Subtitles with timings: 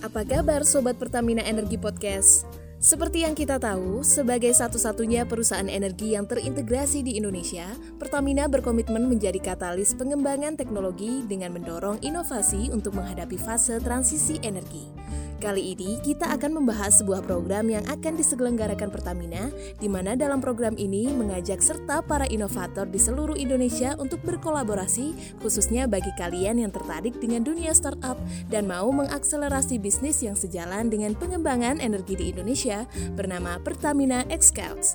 [0.00, 2.48] Apa kabar Sobat Pertamina Energi Podcast?
[2.80, 7.68] Seperti yang kita tahu, sebagai satu-satunya perusahaan energi yang terintegrasi di Indonesia,
[8.00, 14.99] Pertamina berkomitmen menjadi katalis pengembangan teknologi dengan mendorong inovasi untuk menghadapi fase transisi energi.
[15.40, 19.48] Kali ini kita akan membahas sebuah program yang akan diselenggarakan Pertamina,
[19.80, 25.88] di mana dalam program ini mengajak serta para inovator di seluruh Indonesia untuk berkolaborasi, khususnya
[25.88, 28.20] bagi kalian yang tertarik dengan dunia startup
[28.52, 32.84] dan mau mengakselerasi bisnis yang sejalan dengan pengembangan energi di Indonesia
[33.16, 34.92] bernama Pertamina X Scouts.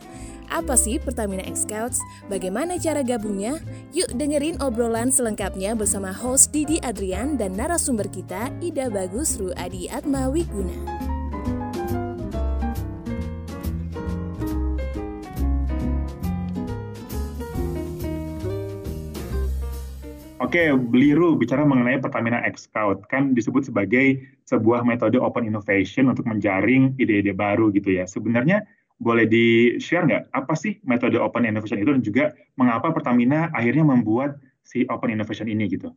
[0.50, 2.00] Apa sih Pertamina X Scouts?
[2.30, 3.58] Bagaimana cara gabungnya?
[3.92, 9.90] Yuk dengerin obrolan selengkapnya bersama host Didi Adrian dan narasumber kita Ida Bagus Ru Adi
[9.90, 11.06] Atma Wiguna.
[20.46, 26.30] Oke, Beliru bicara mengenai Pertamina X Scout kan disebut sebagai sebuah metode open innovation untuk
[26.30, 28.06] menjaring ide-ide baru gitu ya.
[28.06, 28.62] Sebenarnya
[29.06, 32.26] boleh di-share nggak apa sih metode open innovation itu dan juga
[32.58, 35.94] mengapa Pertamina akhirnya membuat si open innovation ini gitu?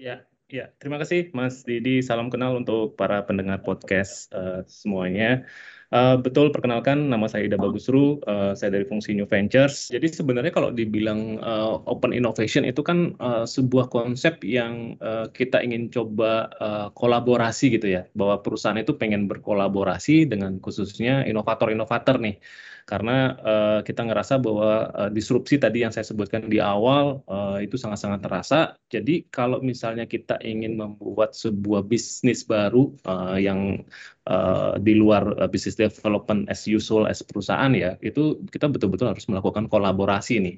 [0.00, 0.72] Ya, ya.
[0.80, 2.00] Terima kasih Mas Didi.
[2.00, 5.44] Salam kenal untuk para pendengar podcast uh, semuanya.
[5.90, 9.90] Uh, betul, perkenalkan nama saya Ida Bagusru, uh, saya dari fungsi New Ventures.
[9.90, 15.58] Jadi sebenarnya kalau dibilang uh, open innovation itu kan uh, sebuah konsep yang uh, kita
[15.58, 22.38] ingin coba uh, kolaborasi gitu ya, bahwa perusahaan itu pengen berkolaborasi dengan khususnya inovator-inovator nih
[22.90, 27.78] karena uh, kita ngerasa bahwa uh, disrupsi tadi yang saya sebutkan di awal uh, itu
[27.78, 28.74] sangat-sangat terasa.
[28.90, 33.86] Jadi kalau misalnya kita ingin membuat sebuah bisnis baru uh, yang
[34.26, 39.24] uh, di luar uh, bisnis development as usual as perusahaan ya, itu kita betul-betul harus
[39.32, 40.56] melakukan kolaborasi nih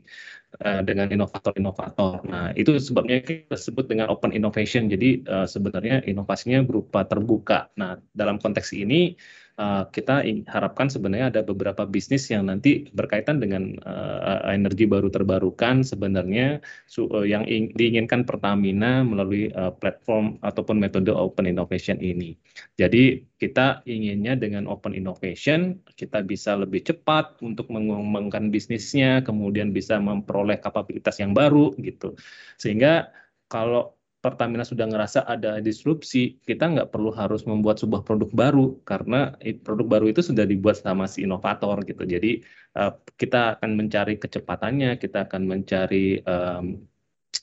[0.66, 2.26] uh, dengan inovator-inovator.
[2.26, 4.90] Nah itu sebabnya kita sebut dengan open innovation.
[4.90, 7.70] Jadi uh, sebenarnya inovasinya berupa terbuka.
[7.78, 9.14] Nah dalam konteks ini
[9.58, 15.84] uh, kita harapkan sebenarnya ada beberapa bisnis yang nanti berkaitan dengan uh, energi baru terbarukan
[15.84, 16.62] sebenarnya
[16.98, 22.36] uh, yang diinginkan Pertamina melalui uh, platform ataupun metode open innovation ini.
[22.76, 29.98] Jadi kita inginnya dengan open innovation kita bisa lebih cepat untuk mengembangkan bisnisnya, kemudian bisa
[29.98, 32.14] memperoleh kapabilitas yang baru gitu.
[32.56, 33.10] Sehingga
[33.50, 39.34] kalau Pertamina sudah ngerasa ada disrupsi, kita nggak perlu harus membuat sebuah produk baru karena
[39.66, 42.06] produk baru itu sudah dibuat sama si inovator gitu.
[42.06, 42.38] Jadi
[42.78, 46.86] uh, kita akan mencari kecepatannya, kita akan mencari um,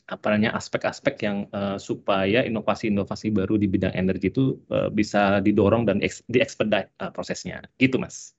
[0.08, 5.84] apa namanya aspek-aspek yang uh, supaya inovasi-inovasi baru di bidang energi itu uh, bisa didorong
[5.84, 6.00] dan
[6.32, 7.60] diekspedite uh, prosesnya.
[7.76, 8.32] Gitu, Mas.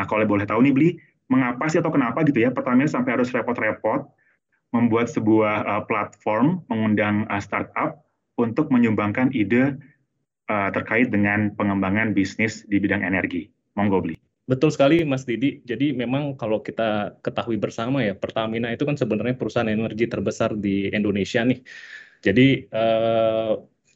[0.00, 0.88] Nah, kalau boleh tahu nih, Bli,
[1.28, 4.06] mengapa sih atau kenapa gitu ya Pertamina sampai harus repot-repot
[4.76, 8.04] membuat sebuah uh, platform mengundang uh, startup
[8.36, 9.80] untuk menyumbangkan ide
[10.52, 13.48] uh, terkait dengan pengembangan bisnis di bidang energi.
[13.72, 14.16] Monggo beli.
[14.46, 15.64] Betul sekali Mas Didi.
[15.64, 20.86] Jadi memang kalau kita ketahui bersama ya, Pertamina itu kan sebenarnya perusahaan energi terbesar di
[20.92, 21.66] Indonesia nih.
[22.22, 22.70] Jadi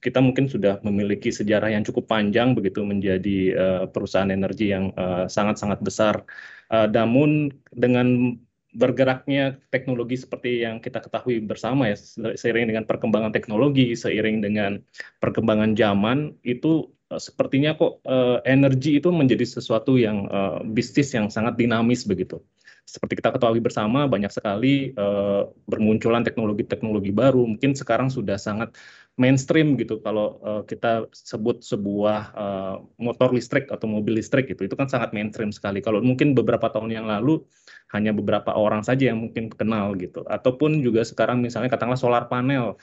[0.02, 3.54] kita mungkin sudah memiliki sejarah yang cukup panjang begitu menjadi
[3.94, 4.90] perusahaan energi yang
[5.30, 6.26] sangat-sangat besar.
[6.68, 8.34] Namun dengan
[8.70, 11.98] bergeraknya teknologi seperti yang kita ketahui bersama ya
[12.38, 14.78] seiring dengan perkembangan teknologi seiring dengan
[15.18, 21.26] perkembangan zaman itu uh, sepertinya kok uh, energi itu menjadi sesuatu yang uh, bisnis yang
[21.28, 22.38] sangat dinamis begitu.
[22.86, 28.74] Seperti kita ketahui bersama banyak sekali uh, bermunculan teknologi-teknologi baru mungkin sekarang sudah sangat
[29.18, 29.98] mainstream gitu.
[30.04, 35.10] Kalau uh, kita sebut sebuah uh, motor listrik atau mobil listrik gitu itu kan sangat
[35.16, 35.82] mainstream sekali.
[35.82, 37.42] Kalau mungkin beberapa tahun yang lalu
[37.90, 40.22] hanya beberapa orang saja yang mungkin kenal gitu.
[40.28, 42.78] Ataupun juga sekarang misalnya katakanlah solar panel.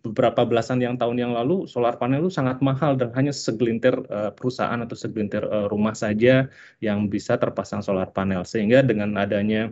[0.00, 4.32] Beberapa belasan yang tahun yang lalu solar panel itu sangat mahal dan hanya segelintir uh,
[4.32, 6.48] perusahaan atau segelintir uh, rumah saja
[6.80, 8.48] yang bisa terpasang solar panel.
[8.48, 9.68] Sehingga dengan adanya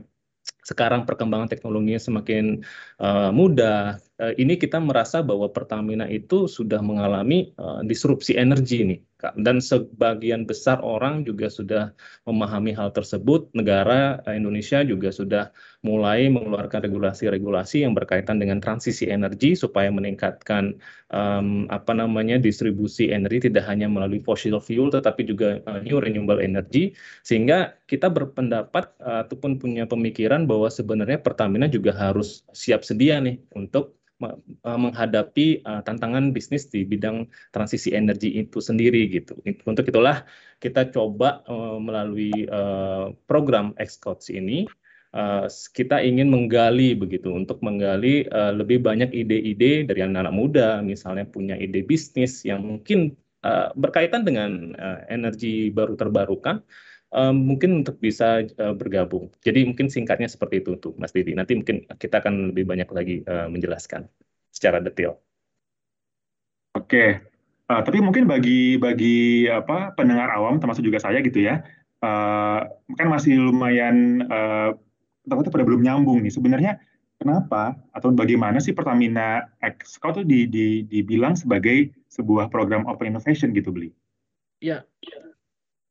[0.66, 2.60] sekarang perkembangan teknologinya semakin
[3.00, 8.96] uh, mudah ini kita merasa bahwa Pertamina itu sudah mengalami uh, disrupsi energi ini
[9.40, 11.96] dan sebagian besar orang juga sudah
[12.28, 13.48] memahami hal tersebut.
[13.56, 15.48] Negara eh, Indonesia juga sudah
[15.80, 20.76] mulai mengeluarkan regulasi-regulasi yang berkaitan dengan transisi energi supaya meningkatkan
[21.14, 26.92] um, apa namanya distribusi energi tidak hanya melalui fossil fuel tetapi juga new renewable energy
[27.24, 33.96] sehingga kita berpendapat ataupun punya pemikiran bahwa sebenarnya Pertamina juga harus siap sedia nih untuk
[33.96, 34.05] Eh,
[34.64, 39.36] menghadapi uh, tantangan bisnis di bidang transisi energi itu sendiri gitu.
[39.68, 40.24] Untuk itulah
[40.58, 44.64] kita coba uh, melalui uh, program Xcodes ini
[45.12, 45.44] uh,
[45.76, 51.56] kita ingin menggali begitu untuk menggali uh, lebih banyak ide-ide dari anak-anak muda misalnya punya
[51.60, 53.12] ide bisnis yang mungkin
[53.44, 56.64] uh, berkaitan dengan uh, energi baru terbarukan,
[57.16, 59.32] uh, mungkin untuk bisa uh, bergabung.
[59.40, 61.32] Jadi mungkin singkatnya seperti itu untuk Mas Didi.
[61.32, 64.06] Nanti mungkin kita akan lebih banyak lagi uh, menjelaskan
[64.52, 65.16] secara detail.
[66.76, 67.24] Oke,
[67.72, 71.64] uh, tapi mungkin bagi bagi apa pendengar awam termasuk juga saya gitu ya,
[72.04, 74.76] uh, kan masih lumayan uh,
[75.26, 76.36] pada belum nyambung nih.
[76.36, 76.76] Sebenarnya
[77.16, 83.16] kenapa atau bagaimana sih Pertamina X kau tuh di, di, dibilang sebagai sebuah program open
[83.16, 83.90] innovation gitu beli?
[84.60, 84.84] Ya,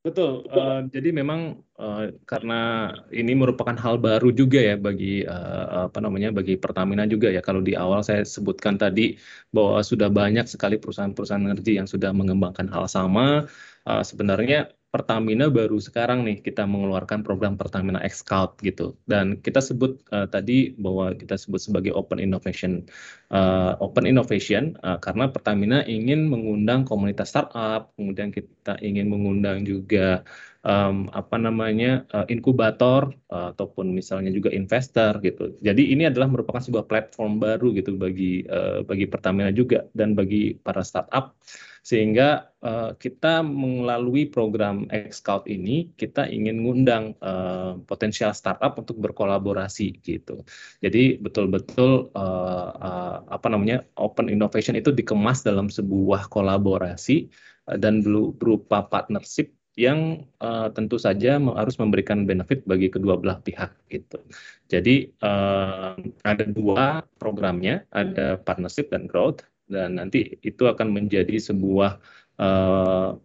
[0.06, 0.46] betul.
[0.54, 6.30] Uh, jadi memang uh, karena ini merupakan hal baru juga ya bagi uh, apa namanya
[6.30, 7.42] bagi Pertamina juga ya.
[7.42, 9.18] Kalau di awal saya sebutkan tadi
[9.50, 13.50] bahwa sudah banyak sekali perusahaan-perusahaan energi yang sudah mengembangkan hal sama.
[13.86, 18.96] Uh, sebenarnya Pertamina baru sekarang nih kita mengeluarkan program Pertamina X Scout gitu.
[19.04, 22.88] Dan kita sebut uh, tadi bahwa kita sebut sebagai open innovation
[23.36, 30.24] uh, open innovation uh, karena Pertamina ingin mengundang komunitas startup kemudian kita ingin mengundang juga
[30.64, 35.60] um, apa namanya uh, inkubator uh, ataupun misalnya juga investor gitu.
[35.60, 40.56] Jadi ini adalah merupakan sebuah platform baru gitu bagi uh, bagi Pertamina juga dan bagi
[40.56, 41.38] para startup
[41.86, 50.02] sehingga uh, kita melalui program X-Scout ini kita ingin ngundang uh, potensial startup untuk berkolaborasi
[50.02, 50.42] gitu.
[50.82, 57.30] Jadi betul-betul uh, uh, apa namanya open innovation itu dikemas dalam sebuah kolaborasi
[57.70, 58.02] uh, dan
[58.34, 64.26] berupa partnership yang uh, tentu saja harus memberikan benefit bagi kedua belah pihak gitu.
[64.74, 71.98] Jadi uh, ada dua programnya, ada partnership dan growth dan nanti itu akan menjadi sebuah
[72.38, 73.18] uh,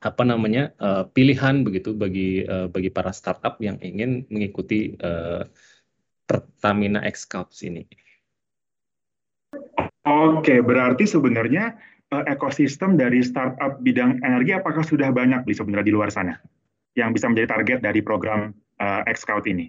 [0.00, 5.44] apa namanya uh, pilihan begitu bagi uh, bagi para startup yang ingin mengikuti uh,
[6.24, 7.84] Pertamina X Cups ini.
[10.08, 11.76] Oke, berarti sebenarnya
[12.16, 16.40] uh, ekosistem dari startup bidang energi apakah sudah banyak di sebenarnya di luar sana
[16.96, 19.68] yang bisa menjadi target dari program uh, X Scout ini?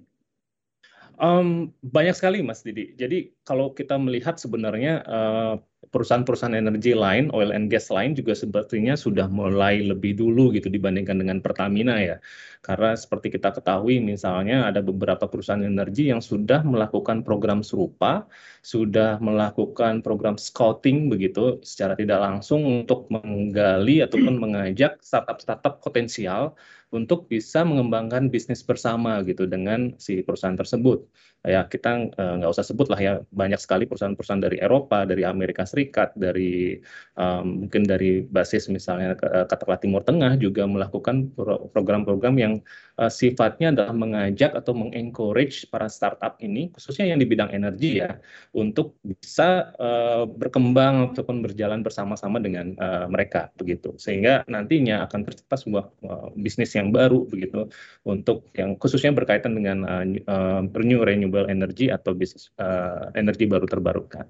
[1.21, 2.97] Um, banyak sekali, Mas Didi.
[2.97, 5.53] Jadi kalau kita melihat sebenarnya uh,
[5.91, 11.19] perusahaan-perusahaan energi lain, oil and gas lain juga sepertinya sudah mulai lebih dulu gitu dibandingkan
[11.19, 12.17] dengan Pertamina ya.
[12.63, 18.23] Karena seperti kita ketahui misalnya ada beberapa perusahaan energi yang sudah melakukan program serupa,
[18.63, 26.55] sudah melakukan program scouting begitu secara tidak langsung untuk menggali ataupun mengajak startup-startup potensial
[26.91, 31.07] untuk bisa mengembangkan bisnis bersama gitu dengan si perusahaan tersebut.
[31.47, 35.63] Ya kita eh, nggak usah sebut lah ya banyak sekali perusahaan-perusahaan dari Eropa, dari Amerika
[35.63, 36.77] Serikat, dari
[37.17, 41.31] um, mungkin dari basis misalnya eh, katakanlah Timur Tengah juga melakukan
[41.73, 42.53] program-program yang
[43.01, 48.21] uh, sifatnya adalah mengajak atau mengencourage para startup ini khususnya yang di bidang energi ya
[48.53, 55.57] untuk bisa uh, berkembang ataupun berjalan bersama-sama dengan uh, mereka begitu sehingga nantinya akan tercipta
[55.57, 57.67] sebuah uh, bisnis yang baru begitu
[58.05, 63.65] untuk yang khususnya berkaitan dengan uh, uh, new renewable energy atau bisnis uh, energi baru
[63.65, 64.29] terbarukan.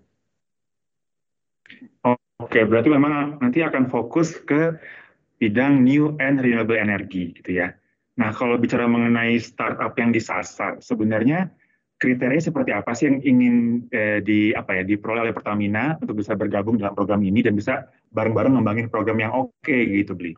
[2.42, 4.76] Oke, berarti memang nanti akan fokus ke
[5.38, 7.78] bidang new and renewable energy gitu ya.
[8.20, 11.48] Nah, kalau bicara mengenai startup yang disasar, sebenarnya
[12.02, 13.56] kriteria seperti apa sih yang ingin
[13.94, 17.88] eh, di apa ya diperoleh oleh Pertamina untuk bisa bergabung dalam program ini dan bisa
[18.12, 20.34] bareng-bareng ngembangin program yang oke okay, gitu, Beli?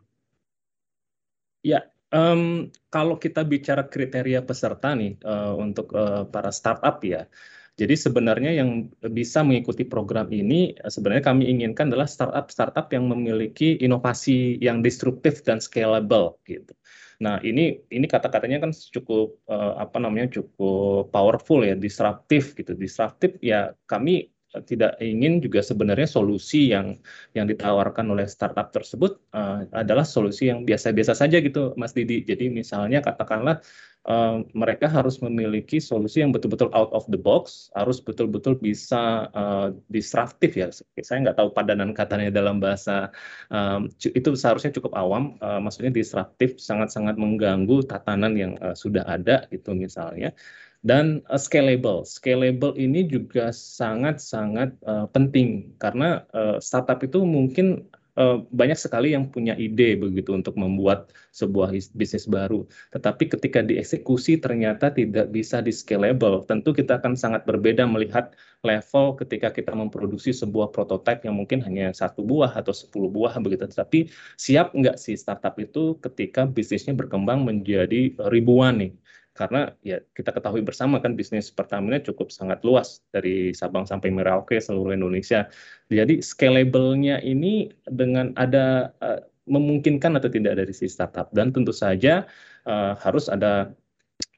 [1.64, 1.82] Ya,
[2.14, 7.26] Um, kalau kita bicara kriteria peserta nih uh, untuk uh, para startup ya,
[7.74, 14.62] jadi sebenarnya yang bisa mengikuti program ini sebenarnya kami inginkan adalah startup-startup yang memiliki inovasi
[14.62, 16.70] yang disruptif dan scalable gitu.
[17.22, 22.74] Nah ini ini kata-katanya kan cukup uh, apa namanya cukup powerful ya disruptif gitu.
[22.74, 26.94] Disruptif ya kami tidak ingin juga sebenarnya solusi yang
[27.34, 32.22] yang ditawarkan oleh startup tersebut uh, adalah solusi yang biasa-biasa saja gitu Mas Didi.
[32.22, 33.58] Jadi misalnya katakanlah
[34.06, 39.74] uh, mereka harus memiliki solusi yang betul-betul out of the box, harus betul-betul bisa uh,
[39.90, 40.70] disruptif ya.
[41.02, 43.10] Saya nggak tahu padanan katanya dalam bahasa
[43.50, 45.36] um, itu seharusnya cukup awam.
[45.40, 50.32] Uh, maksudnya disruptif sangat-sangat mengganggu tatanan yang uh, sudah ada gitu misalnya
[50.84, 52.04] dan uh, scalable.
[52.04, 57.88] Scalable ini juga sangat-sangat uh, penting karena uh, startup itu mungkin
[58.20, 62.68] uh, banyak sekali yang punya ide begitu untuk membuat sebuah bisnis baru.
[62.92, 66.44] Tetapi ketika dieksekusi ternyata tidak bisa di scalable.
[66.46, 71.92] Tentu kita akan sangat berbeda melihat level ketika kita memproduksi sebuah prototipe yang mungkin hanya
[71.92, 73.66] satu buah atau sepuluh buah begitu.
[73.66, 78.92] Tetapi siap nggak sih startup itu ketika bisnisnya berkembang menjadi ribuan nih
[79.34, 84.62] karena ya kita ketahui bersama kan bisnis Pertamina cukup sangat luas dari Sabang sampai Merauke
[84.62, 85.50] seluruh Indonesia.
[85.90, 89.18] Jadi scalable-nya ini dengan ada uh,
[89.50, 91.34] memungkinkan atau tidak dari si startup.
[91.34, 92.30] Dan tentu saja
[92.62, 93.74] uh, harus ada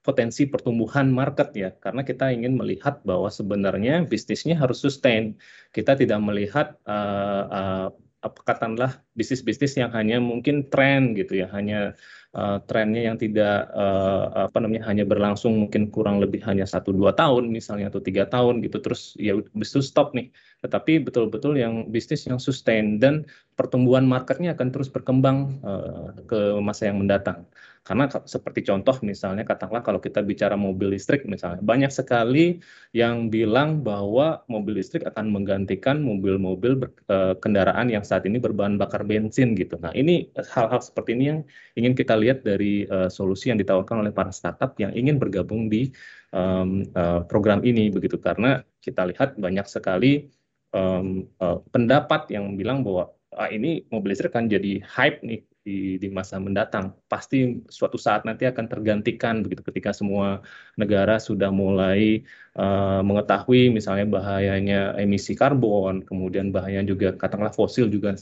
[0.00, 1.71] potensi pertumbuhan market ya.
[1.76, 5.37] Karena kita ingin melihat bahwa sebenarnya bisnisnya harus sustain.
[5.76, 7.88] Kita tidak melihat uh, uh,
[8.23, 11.95] katakanlah bisnis-bisnis yang hanya mungkin tren gitu ya hanya
[12.37, 17.15] uh, trennya yang tidak uh, apa namanya hanya berlangsung mungkin kurang lebih hanya satu dua
[17.15, 20.33] tahun misalnya atau tiga tahun gitu terus ya bisnis stop nih.
[20.65, 26.91] Tetapi betul-betul yang bisnis yang sustain dan pertumbuhan marketnya akan terus berkembang uh, ke masa
[26.91, 27.47] yang mendatang
[27.87, 32.59] karena seperti contoh misalnya katakanlah kalau kita bicara mobil listrik misalnya banyak sekali
[32.90, 39.07] yang bilang bahwa mobil listrik akan menggantikan mobil-mobil uh, kendaraan yang saat ini berbahan bakar
[39.07, 39.78] bensin gitu.
[39.78, 41.40] Nah, ini hal-hal seperti ini yang
[41.78, 45.95] ingin kita lihat dari uh, solusi yang ditawarkan oleh para startup yang ingin bergabung di
[46.35, 50.26] um, uh, program ini begitu karena kita lihat banyak sekali
[50.75, 55.99] um, uh, pendapat yang bilang bahwa ah, ini mobil listrik akan jadi hype nih di,
[55.99, 56.95] di masa mendatang.
[57.11, 60.47] Pasti suatu saat nanti akan tergantikan begitu ketika semua
[60.79, 62.23] negara sudah mulai
[62.55, 68.15] uh, mengetahui misalnya bahayanya emisi karbon, kemudian bahaya juga katakanlah fosil juga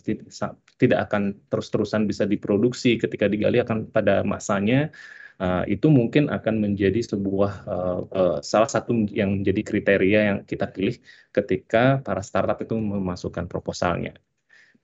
[0.81, 4.89] tidak akan terus-terusan bisa diproduksi ketika digali akan pada masanya
[5.35, 10.71] Uh, itu mungkin akan menjadi sebuah uh, uh, salah satu yang menjadi kriteria yang kita
[10.71, 10.95] pilih
[11.35, 14.15] ketika para startup itu memasukkan proposalnya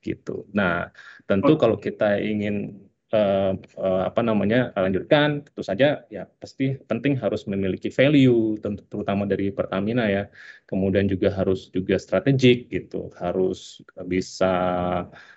[0.00, 0.48] gitu.
[0.56, 0.88] Nah,
[1.28, 7.44] tentu kalau kita ingin uh, uh, apa namanya lanjutkan, tentu saja ya pasti penting harus
[7.50, 10.30] memiliki value, tentu terutama dari Pertamina ya.
[10.66, 14.52] Kemudian juga harus juga strategik gitu, harus bisa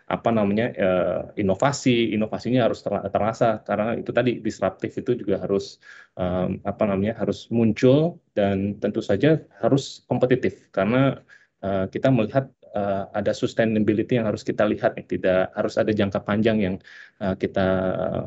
[0.07, 5.81] apa namanya uh, inovasi, inovasinya harus terasa karena itu tadi disruptif itu juga harus
[6.13, 11.21] um, apa namanya harus muncul dan tentu saja harus kompetitif karena
[11.63, 16.57] kita melihat uh, ada sustainability yang harus kita lihat nih, tidak harus ada jangka panjang
[16.59, 16.75] yang
[17.21, 17.67] uh, kita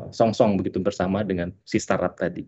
[0.09, 2.47] song-song begitu bersama dengan si startup tadi.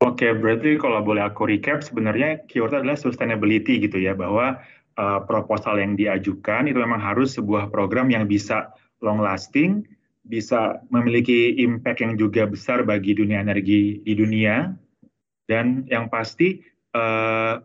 [0.00, 4.56] Oke, berarti kalau boleh aku recap, sebenarnya keyword adalah sustainability gitu ya, bahwa
[4.96, 8.72] uh, proposal yang diajukan itu memang harus sebuah program yang bisa
[9.04, 9.84] long lasting,
[10.24, 14.72] bisa memiliki impact yang juga besar bagi dunia energi di dunia,
[15.52, 16.64] dan yang pasti
[16.96, 17.60] uh,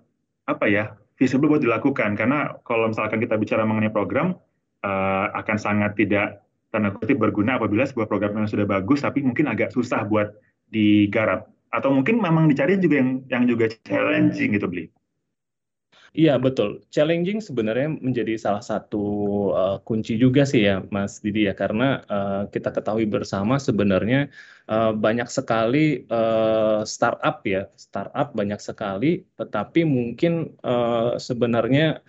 [0.45, 4.35] apa ya visible buat dilakukan karena kalau misalkan kita bicara mengenai program
[4.83, 9.47] uh, akan sangat tidak tanda kutip berguna apabila sebuah program yang sudah bagus tapi mungkin
[9.47, 10.35] agak susah buat
[10.69, 14.87] digarap atau mungkin memang dicari juga yang yang juga challenging gitu beli.
[16.15, 19.03] Iya betul, challenging sebenarnya menjadi salah satu
[19.51, 21.53] uh, kunci juga sih ya Mas Didi ya.
[21.61, 24.31] Karena uh, kita ketahui bersama sebenarnya
[24.71, 27.67] uh, banyak sekali uh, startup ya.
[27.75, 31.99] Startup banyak sekali, tetapi mungkin uh, sebenarnya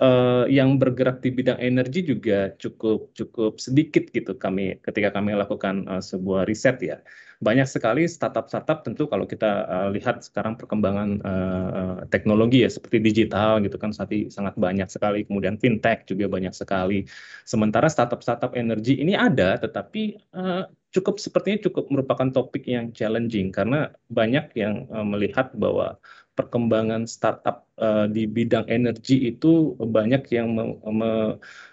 [0.00, 5.84] uh, yang bergerak di bidang energi juga cukup cukup sedikit gitu kami ketika kami lakukan
[5.86, 6.96] uh, sebuah riset ya
[7.42, 13.58] banyak sekali startup-startup tentu kalau kita uh, lihat sekarang perkembangan uh, teknologi ya seperti digital
[13.66, 15.26] gitu kan saat sangat banyak sekali.
[15.26, 17.02] Kemudian fintech juga banyak sekali.
[17.42, 23.50] Sementara startup-startup energi ini ada tetapi uh, cukup sepertinya cukup merupakan topik yang challenging.
[23.50, 25.98] Karena banyak yang uh, melihat bahwa
[26.38, 31.10] perkembangan startup uh, di bidang energi itu banyak yang me, me,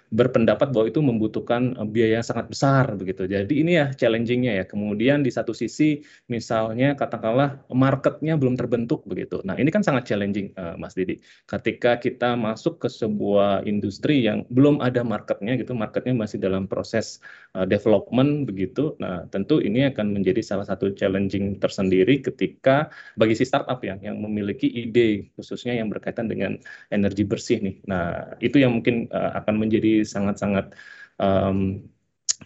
[0.09, 3.29] berpendapat bahwa itu membutuhkan eh, biaya yang sangat besar begitu.
[3.29, 4.65] Jadi ini ya challengingnya ya.
[4.65, 9.41] Kemudian di satu sisi misalnya katakanlah marketnya belum terbentuk begitu.
[9.45, 11.21] Nah ini kan sangat challenging uh, Mas Didi.
[11.45, 17.21] Ketika kita masuk ke sebuah industri yang belum ada marketnya gitu, marketnya masih dalam proses
[17.53, 18.97] uh, development begitu.
[18.97, 24.17] Nah tentu ini akan menjadi salah satu challenging tersendiri ketika bagi si startup yang yang
[24.17, 26.57] memiliki ide khususnya yang berkaitan dengan
[26.89, 27.75] energi bersih nih.
[27.85, 30.75] Nah itu yang mungkin uh, akan menjadi sangat-sangat
[31.19, 31.83] um,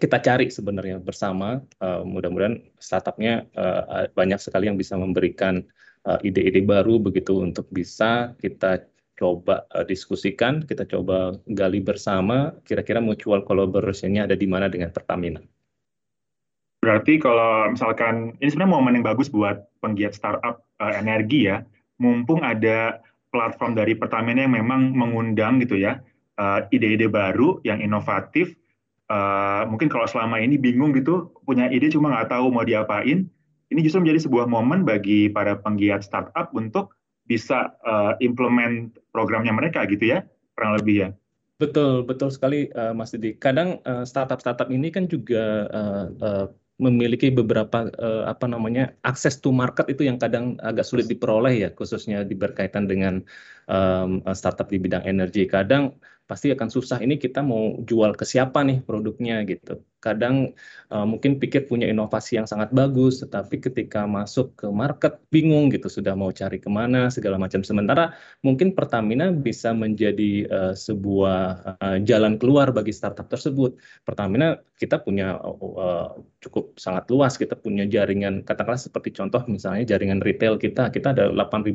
[0.01, 1.62] kita cari sebenarnya bersama.
[1.77, 5.62] Uh, mudah-mudahan startupnya uh, banyak sekali yang bisa memberikan
[6.25, 8.83] ide-ide uh, baru begitu untuk bisa kita
[9.15, 12.57] coba uh, diskusikan, kita coba gali bersama.
[12.65, 15.39] Kira-kira mutual collaboration-nya ada di mana dengan Pertamina?
[16.83, 21.63] Berarti kalau misalkan ini sebenarnya momen yang bagus buat penggiat startup uh, energi ya,
[22.01, 23.00] mumpung ada
[23.31, 26.12] platform dari Pertamina yang memang mengundang gitu ya Eh,
[26.73, 28.55] ide-ide uh, baru yang inovatif.
[29.11, 33.29] Uh, mungkin kalau selama ini bingung gitu, punya ide cuma nggak tahu mau diapain,
[33.69, 36.95] ini justru menjadi sebuah momen bagi para penggiat startup untuk
[37.29, 40.25] bisa uh, implement programnya mereka gitu ya,
[40.57, 41.09] kurang lebih ya.
[41.61, 43.37] Betul, betul sekali uh, Mas Didi.
[43.37, 46.47] Kadang uh, startup-startup ini kan juga uh, uh,
[46.82, 51.70] memiliki beberapa uh, apa namanya akses to market itu yang kadang agak sulit diperoleh ya
[51.77, 53.22] khususnya berkaitan dengan
[53.70, 55.46] um, startup di bidang energi.
[55.46, 55.94] Kadang
[56.25, 59.46] pasti akan susah ini kita mau jual ke siapa nih produknya?
[59.46, 60.51] Gitu kadang
[60.91, 65.88] uh, mungkin pikir punya inovasi yang sangat bagus, tetapi ketika masuk ke market bingung gitu,
[65.88, 67.63] sudah mau cari ke mana segala macam.
[67.63, 68.12] Sementara
[68.43, 71.39] mungkin Pertamina bisa menjadi uh, sebuah
[71.79, 73.79] uh, jalan keluar bagi startup tersebut.
[74.03, 80.19] Pertamina kita punya uh, cukup sangat luas, kita punya jaringan katakanlah seperti contoh misalnya jaringan
[80.19, 81.72] retail kita, kita ada 8.500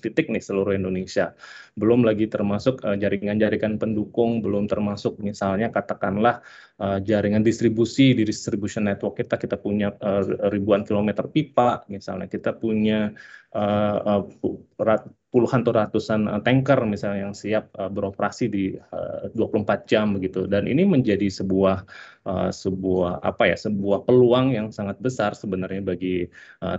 [0.00, 1.36] titik nih seluruh Indonesia.
[1.76, 6.40] Belum lagi termasuk jaringan-jaringan pendukung, belum termasuk misalnya katakanlah
[6.80, 12.56] uh, jaringan distribusi di distribution network kita kita punya uh, ribuan kilometer pipa misalnya kita
[12.56, 13.12] punya
[13.56, 15.00] uh, uh,
[15.36, 20.48] puluhan atau ratusan tanker misalnya yang siap uh, beroperasi di uh, 24 jam begitu.
[20.48, 21.84] Dan ini menjadi sebuah
[22.24, 26.24] uh, sebuah apa ya sebuah peluang yang sangat besar sebenarnya bagi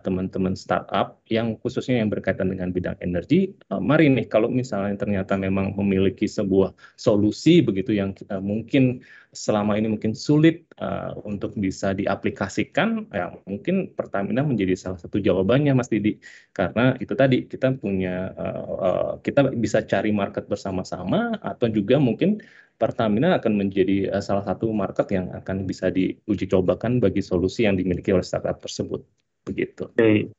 [0.01, 4.25] teman-teman uh, startup yang khususnya yang berkaitan dengan bidang energi uh, mari nih.
[4.25, 9.05] Kalau misalnya ternyata memang memiliki sebuah solusi begitu yang uh, mungkin
[9.37, 15.77] selama ini mungkin sulit uh, untuk bisa diaplikasikan ya mungkin Pertamina menjadi salah satu jawabannya
[15.77, 16.17] Mas Didi
[16.57, 22.41] karena itu tadi kita punya uh, uh, kita bisa cari market bersama-sama atau juga mungkin
[22.81, 27.77] Pertamina akan menjadi uh, salah satu market yang akan bisa diuji cobakan bagi solusi yang
[27.77, 29.05] dimiliki oleh startup tersebut.
[29.45, 29.89] Begitu.
[29.93, 30.29] Okay.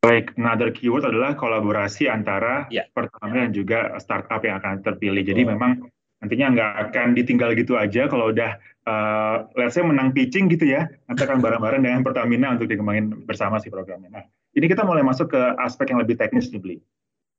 [0.00, 2.88] Baik, another keyword adalah kolaborasi antara yeah.
[2.96, 5.20] Pertamina dan juga startup yang akan terpilih.
[5.20, 5.48] Jadi oh.
[5.52, 5.72] memang
[6.20, 10.84] nantinya nggak akan ditinggal gitu aja kalau udah uh, let's say menang pitching gitu ya
[11.08, 14.12] nanti akan bareng-bareng dengan Pertamina untuk dikembangin bersama si programnya.
[14.12, 16.76] Nah ini kita mulai masuk ke aspek yang lebih teknis nih Bli.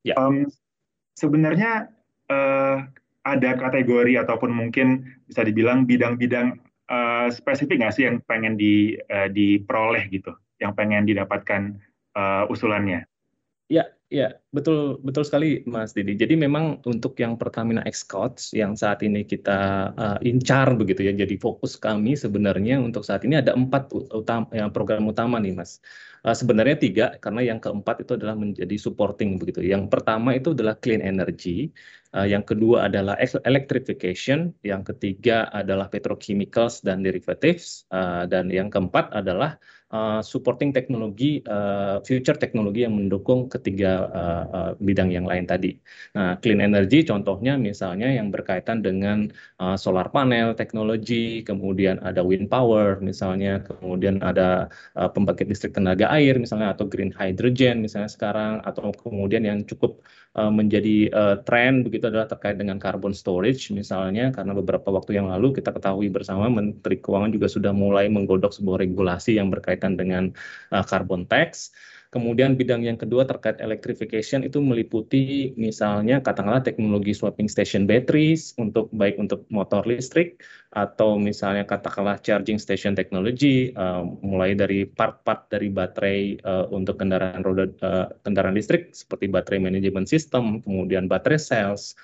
[0.02, 0.18] Ya.
[0.18, 0.50] Um,
[1.14, 1.94] sebenarnya
[2.32, 2.88] uh,
[3.22, 6.58] ada kategori ataupun mungkin bisa dibilang bidang-bidang
[6.90, 11.78] uh, spesifik nggak sih yang pengen di, uh, diperoleh gitu, yang pengen didapatkan
[12.18, 13.06] uh, usulannya?
[13.70, 16.20] Ya, ya, betul betul sekali Mas Didi.
[16.20, 21.15] Jadi memang untuk yang Pertamina Xcoach yang saat ini kita uh, incar begitu ya.
[21.15, 25.80] Jadi fokus kami sebenarnya untuk saat ini ada empat utama, yang program utama nih Mas.
[26.22, 29.64] Uh, sebenarnya tiga karena yang keempat itu adalah menjadi supporting begitu.
[29.64, 31.72] Yang pertama itu adalah clean energy,
[32.12, 33.16] uh, yang kedua adalah
[33.48, 39.57] electrification, yang ketiga adalah petrochemicals dan derivatives, uh, dan yang keempat adalah
[39.92, 45.75] uh, supporting teknologi, uh, future teknologi yang mendukung ketiga uh, uh, bidang yang lain tadi.
[46.16, 52.48] Nah, clean energy contohnya misalnya yang berkaitan dengan uh, solar panel teknologi, kemudian ada wind
[52.51, 58.64] power misalnya, kemudian ada uh, pembangkit listrik tenaga air misalnya atau green hydrogen misalnya sekarang,
[58.64, 60.00] atau kemudian yang cukup
[60.32, 65.58] menjadi uh, tren begitu adalah terkait dengan carbon storage misalnya, karena beberapa waktu yang lalu
[65.58, 70.24] kita ketahui bersama Menteri Keuangan juga sudah mulai menggodok sebuah regulasi yang berkaitan berkaitan dengan
[70.70, 71.74] uh, carbon tax.
[72.11, 78.91] Kemudian bidang yang kedua terkait electrification itu meliputi misalnya katakanlah teknologi swapping station batteries untuk
[78.91, 80.44] baik untuk motor listrik
[80.75, 87.48] atau misalnya katakanlah charging station technology uh, mulai dari part-part dari baterai uh, untuk kendaraan
[87.48, 91.96] roda uh, kendaraan listrik seperti baterai management system, kemudian baterai cells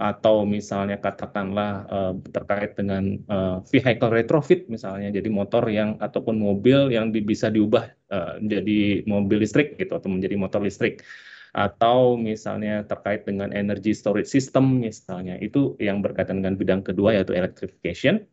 [0.00, 6.88] atau misalnya katakanlah uh, terkait dengan uh, vehicle retrofit misalnya jadi motor yang ataupun mobil
[6.88, 11.04] yang di, bisa diubah uh, menjadi mobil listrik gitu atau menjadi motor listrik.
[11.52, 17.36] Atau misalnya terkait dengan energy storage system misalnya itu yang berkaitan dengan bidang kedua yaitu
[17.36, 18.24] electrification.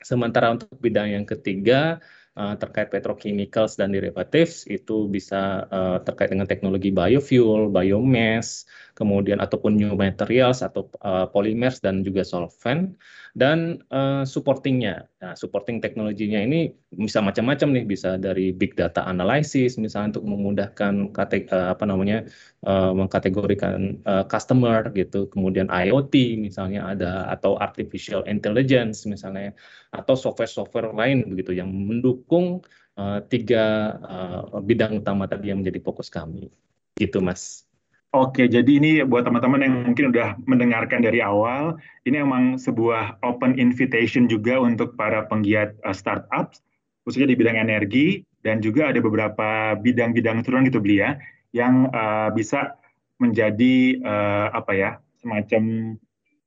[0.00, 2.00] Sementara untuk bidang yang ketiga
[2.34, 9.92] terkait petrochemicals dan derivatives itu bisa uh, terkait dengan teknologi biofuel, biomass, kemudian ataupun new
[9.98, 12.94] materials atau uh, polymers dan juga solvent
[13.34, 15.10] dan uh, supportingnya.
[15.18, 21.10] Nah, supporting teknologinya ini bisa macam-macam nih, bisa dari big data analysis misalnya untuk memudahkan
[21.10, 22.30] kate uh, apa namanya
[22.62, 29.50] uh, mengkategorikan uh, customer gitu, kemudian IoT misalnya ada atau artificial intelligence misalnya
[29.90, 32.62] atau software-software lain begitu yang mendukung
[32.94, 36.46] uh, tiga uh, bidang utama tadi yang menjadi fokus kami.
[36.94, 37.66] Gitu, Mas.
[38.14, 41.74] Oke, jadi ini buat teman-teman yang mungkin udah mendengarkan dari awal,
[42.06, 46.54] ini memang sebuah open invitation juga untuk para penggiat uh, startup,
[47.02, 51.18] khususnya di bidang energi, dan juga ada beberapa bidang-bidang turunan gitu beli ya,
[51.58, 52.78] yang uh, bisa
[53.18, 55.98] menjadi uh, apa ya, semacam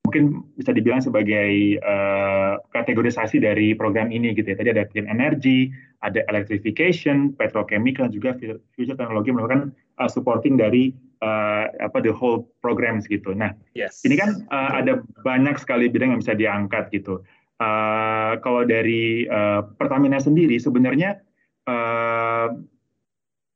[0.07, 4.55] mungkin bisa dibilang sebagai uh, kategorisasi dari program ini gitu ya.
[4.55, 5.67] Tadi ada clean energy,
[5.99, 13.05] ada electrification, petrochemical, juga future teknologi merupakan uh, supporting dari uh, apa the whole programs
[13.09, 13.33] gitu.
[13.33, 14.01] Nah, yes.
[14.05, 17.21] ini kan uh, ada banyak sekali bidang yang bisa diangkat gitu.
[17.57, 21.17] Uh, kalau dari uh, Pertamina sendiri sebenarnya
[21.65, 22.53] uh,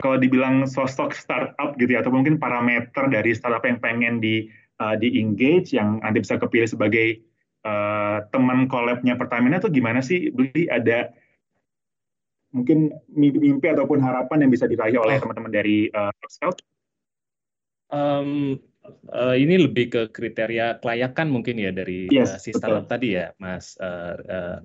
[0.02, 4.50] kalau dibilang sosok startup gitu ya, atau mungkin parameter dari startup yang pengen di
[4.82, 7.22] uh, di engage, yang nanti bisa kepilih sebagai
[7.62, 10.34] uh, teman collabnya Pertamina itu gimana sih?
[10.34, 11.14] Beli ada
[12.52, 15.22] mungkin mimpi, ataupun harapan yang bisa diraih oleh oh.
[15.24, 16.60] teman-teman dari uh, Scout?
[17.92, 18.60] Um,
[19.12, 23.36] uh, ini lebih ke kriteria kelayakan mungkin ya dari yes, uh, si startup tadi ya,
[23.40, 23.76] Mas.
[23.80, 24.58] Uh, uh,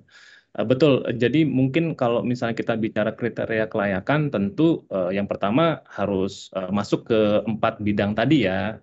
[0.65, 1.05] betul.
[1.13, 7.05] Jadi mungkin kalau misalnya kita bicara kriteria kelayakan, tentu uh, yang pertama harus uh, masuk
[7.05, 8.81] ke empat bidang tadi ya,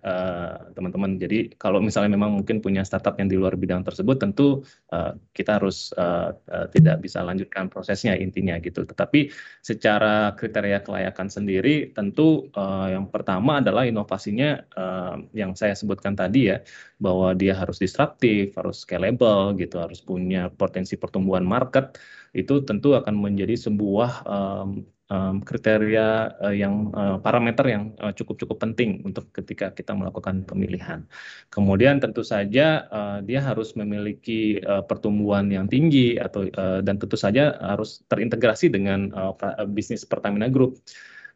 [0.79, 1.19] teman-teman.
[1.19, 4.63] Uh, Jadi kalau misalnya memang mungkin punya startup yang di luar bidang tersebut, tentu
[4.95, 8.87] uh, kita harus uh, uh, tidak bisa lanjutkan prosesnya intinya gitu.
[8.87, 16.15] Tetapi secara kriteria kelayakan sendiri, tentu uh, yang pertama adalah inovasinya uh, yang saya sebutkan
[16.15, 16.63] tadi ya,
[17.05, 22.01] bahwa dia harus disruptif, harus scalable gitu, harus punya potensi pertumbuhan market
[22.35, 28.59] itu tentu akan menjadi sebuah um, um, kriteria uh, yang uh, parameter yang uh, cukup-cukup
[28.59, 31.05] penting untuk ketika kita melakukan pemilihan.
[31.53, 37.14] Kemudian tentu saja uh, dia harus memiliki uh, pertumbuhan yang tinggi atau uh, dan tentu
[37.14, 39.35] saja harus terintegrasi dengan uh,
[39.69, 40.81] bisnis Pertamina Group.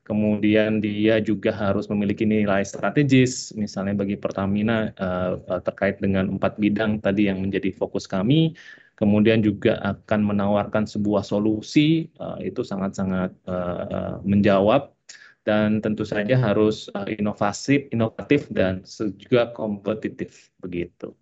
[0.08, 7.04] Kemudian dia juga harus memiliki nilai strategis, misalnya bagi Pertamina uh, terkait dengan empat bidang
[7.04, 8.56] tadi yang menjadi fokus kami,
[8.96, 14.96] kemudian juga akan menawarkan sebuah solusi uh, itu sangat-sangat uh, menjawab.
[15.44, 18.84] Dan tentu saja harus uh, inovatif, inovatif dan
[19.16, 21.12] juga kompetitif begitu.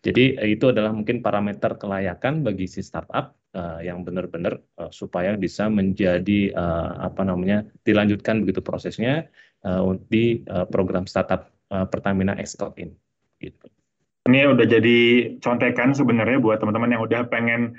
[0.00, 5.66] Jadi itu adalah mungkin parameter kelayakan bagi si startup uh, yang benar-benar uh, supaya bisa
[5.66, 9.28] menjadi uh, apa namanya dilanjutkan begitu prosesnya
[9.66, 12.94] uh, di uh, program startup uh, Pertamina Export ini.
[13.40, 13.66] Gitu
[14.28, 14.98] ini udah jadi
[15.40, 17.74] contekan sebenarnya buat teman-teman yang udah pengen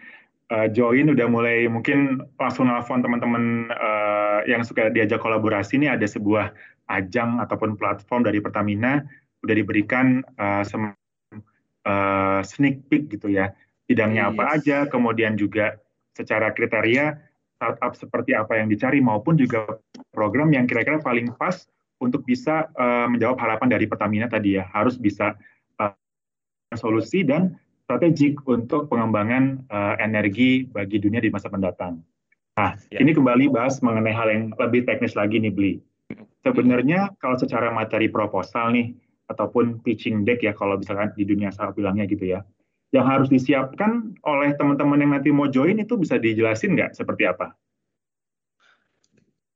[0.49, 6.03] uh, join, udah mulai mungkin langsung nelfon teman-teman uh, yang suka diajak kolaborasi ini ada
[6.03, 6.51] sebuah
[6.89, 9.05] ajang ataupun platform dari Pertamina
[9.45, 10.91] udah diberikan uh, sem
[11.85, 13.53] uh, sneak peek gitu ya
[13.91, 14.31] bidangnya yes.
[14.31, 15.75] apa aja, kemudian juga
[16.15, 17.19] secara kriteria
[17.59, 19.67] startup seperti apa yang dicari maupun juga
[20.15, 21.67] program yang kira-kira paling pas
[21.99, 25.35] untuk bisa uh, menjawab harapan dari Pertamina tadi ya harus bisa
[26.77, 31.99] solusi dan strategik untuk pengembangan uh, energi bagi dunia di masa mendatang.
[32.55, 33.03] Nah, ya.
[33.03, 35.73] ini kembali bahas mengenai hal yang lebih teknis lagi nih, Bli.
[36.43, 38.95] Sebenarnya kalau secara materi proposal nih,
[39.31, 42.43] ataupun pitching deck ya kalau misalkan di dunia saya bilangnya gitu ya,
[42.91, 47.55] yang harus disiapkan oleh teman-teman yang nanti mau join itu bisa dijelasin nggak seperti apa?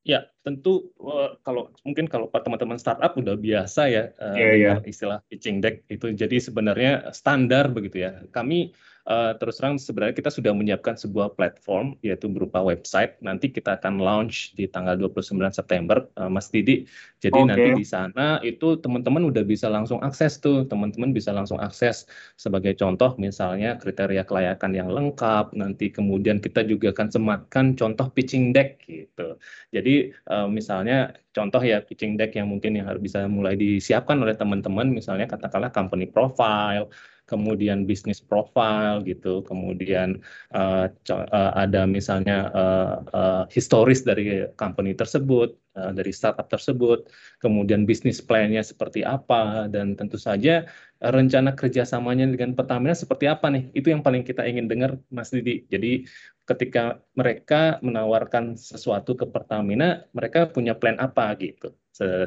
[0.06, 4.78] Ya, tentu uh, kalau mungkin kalau teman-teman startup udah biasa ya uh, yeah, yeah.
[4.86, 8.22] istilah pitching deck itu jadi sebenarnya standar begitu ya.
[8.30, 8.72] Kami
[9.06, 13.18] uh, terus terang sebenarnya kita sudah menyiapkan sebuah platform yaitu berupa website.
[13.22, 16.86] Nanti kita akan launch di tanggal 29 September, uh, Mas Didi.
[17.22, 17.50] Jadi okay.
[17.50, 22.74] nanti di sana itu teman-teman udah bisa langsung akses tuh, teman-teman bisa langsung akses sebagai
[22.78, 25.54] contoh misalnya kriteria kelayakan yang lengkap.
[25.58, 29.38] Nanti kemudian kita juga akan sematkan contoh pitching deck gitu.
[29.74, 34.34] Jadi uh, misalnya contoh ya pitching deck yang mungkin yang harus bisa mulai disiapkan oleh
[34.40, 36.88] teman-teman misalnya katakanlah company profile
[37.26, 40.22] kemudian bisnis profile gitu, kemudian
[40.54, 47.10] uh, uh, ada misalnya uh, uh, historis dari company tersebut, uh, dari startup tersebut,
[47.42, 50.70] kemudian bisnis plan-nya seperti apa, dan tentu saja
[51.02, 53.74] rencana kerjasamanya dengan Pertamina seperti apa nih?
[53.74, 55.66] Itu yang paling kita ingin dengar, Mas Didi.
[55.68, 56.06] Jadi
[56.46, 61.74] ketika mereka menawarkan sesuatu ke Pertamina, mereka punya plan apa gitu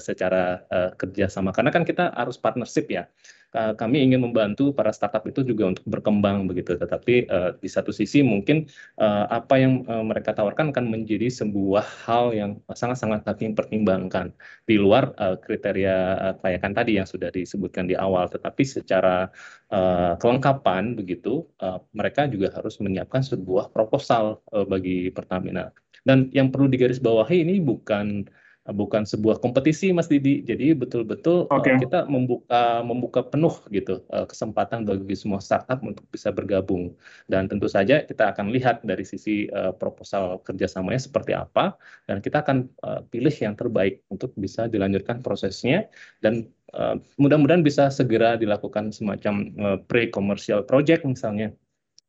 [0.00, 1.52] secara uh, kerjasama.
[1.54, 3.06] Karena kan kita harus partnership ya
[3.52, 6.76] kami ingin membantu para startup itu juga untuk berkembang begitu.
[6.76, 8.68] Tetapi uh, di satu sisi mungkin
[9.00, 14.36] uh, apa yang uh, mereka tawarkan akan menjadi sebuah hal yang sangat-sangat kami pertimbangkan
[14.68, 15.96] di luar uh, kriteria
[16.44, 18.28] kelayakan tadi yang sudah disebutkan di awal.
[18.28, 19.32] Tetapi secara
[19.72, 25.72] uh, kelengkapan begitu, uh, mereka juga harus menyiapkan sebuah proposal uh, bagi Pertamina.
[26.04, 28.28] Dan yang perlu digarisbawahi ini bukan
[28.72, 30.44] bukan sebuah kompetisi Mas Didi.
[30.44, 31.76] Jadi betul-betul okay.
[31.76, 36.92] uh, kita membuka membuka penuh gitu uh, kesempatan bagi semua startup untuk bisa bergabung.
[37.28, 42.44] Dan tentu saja kita akan lihat dari sisi uh, proposal kerjasamanya seperti apa dan kita
[42.44, 45.88] akan uh, pilih yang terbaik untuk bisa dilanjutkan prosesnya
[46.20, 51.52] dan uh, mudah-mudahan bisa segera dilakukan semacam uh, pre-commercial project misalnya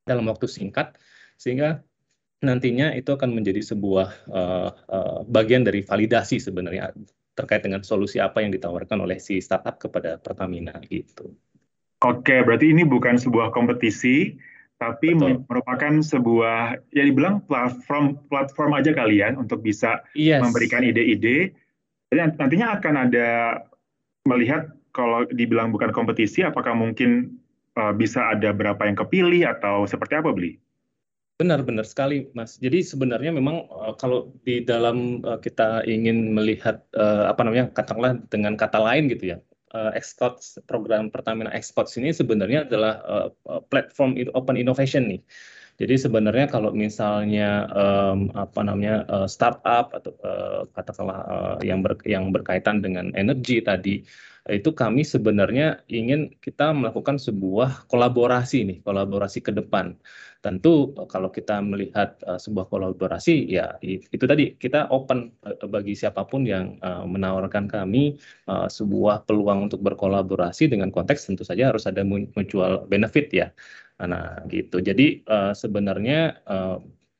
[0.03, 0.97] dalam waktu singkat
[1.39, 1.79] sehingga
[2.39, 6.95] nantinya itu akan menjadi sebuah uh, uh, bagian dari validasi sebenarnya
[7.35, 11.31] terkait dengan solusi apa yang ditawarkan oleh si startup kepada Pertamina gitu.
[11.99, 14.39] Oke, berarti ini bukan sebuah kompetisi,
[14.79, 15.43] tapi Betul.
[15.51, 20.39] merupakan sebuah ya dibilang platform platform aja kalian ya untuk bisa yes.
[20.39, 21.51] memberikan ide-ide.
[22.07, 23.29] Jadi nantinya akan ada
[24.23, 27.39] melihat kalau dibilang bukan kompetisi, apakah mungkin
[27.75, 30.55] uh, bisa ada berapa yang kepilih atau seperti apa beli?
[31.39, 32.59] Benar-benar sekali, Mas.
[32.59, 38.19] Jadi sebenarnya memang uh, kalau di dalam uh, kita ingin melihat uh, apa namanya, katakanlah
[38.27, 39.37] dengan kata lain gitu ya,
[39.71, 43.29] uh, Xcodes program Pertamina Xcodes ini sebenarnya adalah uh,
[43.71, 45.23] platform open innovation nih.
[45.79, 51.95] Jadi sebenarnya kalau misalnya um, apa namanya uh, startup atau uh, katakanlah uh, yang ber,
[52.03, 54.03] yang berkaitan dengan energi tadi
[54.49, 59.93] itu kami sebenarnya ingin kita melakukan sebuah kolaborasi nih, kolaborasi ke depan.
[60.39, 66.23] Tentu kalau kita melihat uh, sebuah kolaborasi ya itu tadi kita open uh, bagi siapa
[66.23, 68.15] pun yang uh, menawarkan kami
[68.47, 73.47] uh, sebuah peluang untuk berkolaborasi dengan konteks tentu saja harus ada mutual benefit ya.
[73.99, 74.79] Nah, gitu.
[74.79, 76.79] Jadi uh, sebenarnya uh,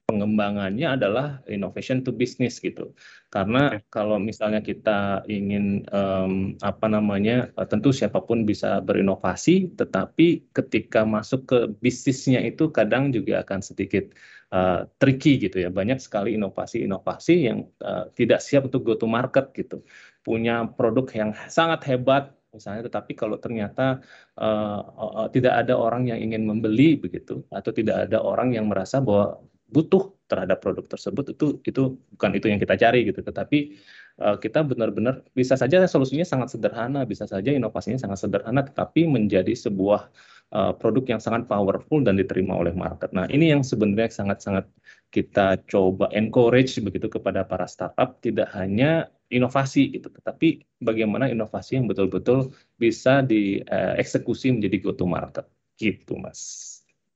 [0.09, 2.89] pengembangannya adalah innovation to business gitu.
[3.29, 3.85] Karena okay.
[3.93, 11.05] kalau misalnya kita ingin um, apa namanya, uh, tentu siapa pun bisa berinovasi, tetapi ketika
[11.05, 14.09] masuk ke bisnisnya itu kadang juga akan sedikit
[14.49, 15.69] uh, tricky gitu ya.
[15.69, 19.85] Banyak sekali inovasi-inovasi yang uh, tidak siap untuk go to market gitu.
[20.25, 24.01] Punya produk yang sangat hebat misalnya tetapi kalau ternyata
[24.41, 28.97] uh, uh, tidak ada orang yang ingin membeli begitu atau tidak ada orang yang merasa
[28.97, 29.37] bahwa
[29.69, 33.77] butuh terhadap produk tersebut itu itu bukan itu yang kita cari gitu tetapi
[34.21, 39.53] uh, kita benar-benar bisa saja solusinya sangat sederhana bisa saja inovasinya sangat sederhana tetapi menjadi
[39.53, 40.09] sebuah
[40.53, 43.13] uh, produk yang sangat powerful dan diterima oleh market.
[43.13, 44.65] Nah, ini yang sebenarnya sangat-sangat
[45.09, 51.85] kita coba encourage begitu kepada para startup tidak hanya inovasi gitu, tetapi bagaimana inovasi yang
[51.89, 55.45] betul-betul bisa dieksekusi menjadi go to market
[55.77, 56.65] gitu, Mas.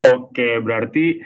[0.03, 1.21] Oke, berarti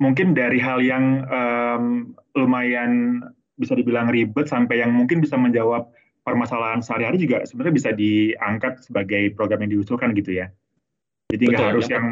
[0.00, 1.84] mungkin dari hal yang um,
[2.32, 3.20] lumayan
[3.60, 5.92] bisa dibilang ribet sampai yang mungkin bisa menjawab
[6.24, 10.48] permasalahan sehari-hari juga sebenarnya bisa diangkat sebagai program yang diusulkan gitu ya.
[11.28, 12.00] Jadi nggak harus ya.
[12.00, 12.06] yang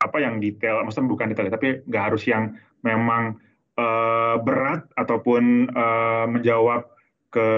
[0.00, 3.36] apa yang detail, maksudnya bukan detail, tapi nggak harus yang memang
[3.76, 6.88] uh, berat ataupun uh, menjawab
[7.28, 7.48] ke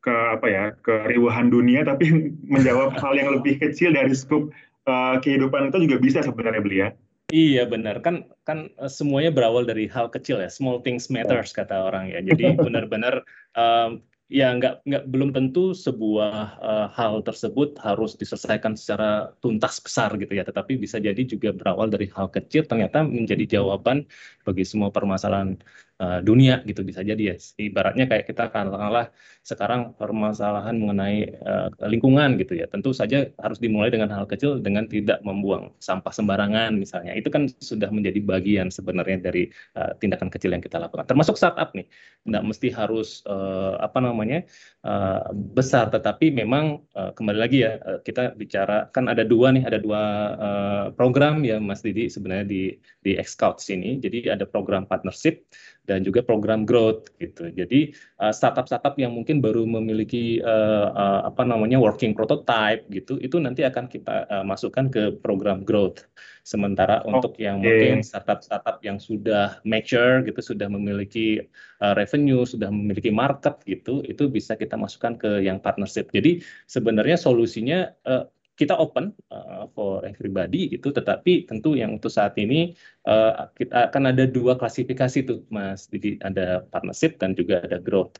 [0.00, 2.08] ke apa ya keriuhan dunia, tapi
[2.52, 4.48] menjawab hal yang lebih kecil dari skup
[4.88, 6.90] uh, kehidupan itu juga bisa sebenarnya beli ya.
[7.26, 7.98] Iya benar.
[8.06, 10.46] Kan kan semuanya berawal dari hal kecil ya.
[10.46, 12.22] Small things matters kata orang ya.
[12.22, 13.26] Jadi benar-benar
[13.58, 13.98] um,
[14.30, 20.38] ya nggak nggak belum tentu sebuah uh, hal tersebut harus diselesaikan secara tuntas besar gitu
[20.38, 20.46] ya.
[20.46, 24.06] Tetapi bisa jadi juga berawal dari hal kecil ternyata menjadi jawaban
[24.46, 25.58] bagi semua permasalahan
[26.00, 27.36] uh, dunia gitu bisa jadi ya.
[27.56, 29.10] Ibaratnya kayak kita katakanlah
[29.46, 32.66] sekarang permasalahan mengenai uh, lingkungan gitu ya.
[32.68, 37.14] Tentu saja harus dimulai dengan hal kecil dengan tidak membuang sampah sembarangan misalnya.
[37.14, 41.06] Itu kan sudah menjadi bagian sebenarnya dari uh, tindakan kecil yang kita lakukan.
[41.08, 41.86] Termasuk startup nih.
[42.26, 44.42] Nggak mesti harus uh, apa namanya
[44.82, 49.62] uh, besar tetapi memang uh, kembali lagi ya uh, kita bicara kan ada dua nih
[49.62, 50.02] ada dua
[50.36, 52.62] uh, program ya Mas Didi sebenarnya di
[53.06, 54.02] di Xcouts ini.
[54.02, 55.46] Jadi ada program partnership
[55.86, 61.46] dan juga program growth gitu jadi uh, startup-startup yang mungkin baru memiliki uh, uh, apa
[61.46, 66.04] namanya working prototype gitu itu nanti akan kita uh, masukkan ke program growth
[66.46, 67.10] sementara okay.
[67.10, 71.42] untuk yang mungkin startup-startup yang sudah mature gitu sudah memiliki
[71.82, 76.10] uh, revenue sudah memiliki market gitu itu bisa kita masukkan ke yang partnership.
[76.14, 82.32] Jadi sebenarnya solusinya uh, kita open uh, for everybody gitu, tetapi tentu yang untuk saat
[82.40, 82.72] ini
[83.04, 85.92] uh, kita akan ada dua klasifikasi tuh, Mas.
[85.92, 88.16] Jadi ada partnership dan juga ada growth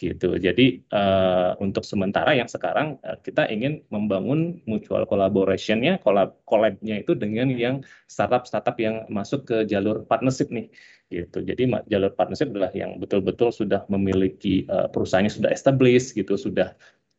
[0.00, 0.36] gitu.
[0.40, 7.12] Jadi uh, untuk sementara yang sekarang uh, kita ingin membangun mutual collaboration-nya, collab collab-nya itu
[7.12, 10.72] dengan yang startup-startup yang masuk ke jalur partnership nih
[11.12, 11.44] gitu.
[11.44, 16.72] Jadi jalur partnership adalah yang betul-betul sudah memiliki uh, perusahaannya sudah established gitu, sudah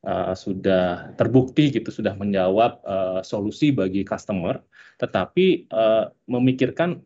[0.05, 4.61] uh, sudah terbukti gitu, sudah menjawab uh, solusi bagi customer,
[5.01, 7.01] tetapi uh, memikirkan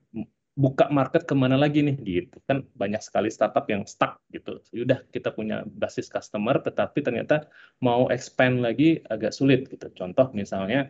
[0.55, 2.39] buka market ke mana lagi nih gitu.
[2.47, 4.63] Kan banyak sekali startup yang stuck gitu.
[4.63, 7.51] Sudah kita punya basis customer tetapi ternyata
[7.83, 9.91] mau expand lagi agak sulit gitu.
[9.91, 10.87] Contoh misalnya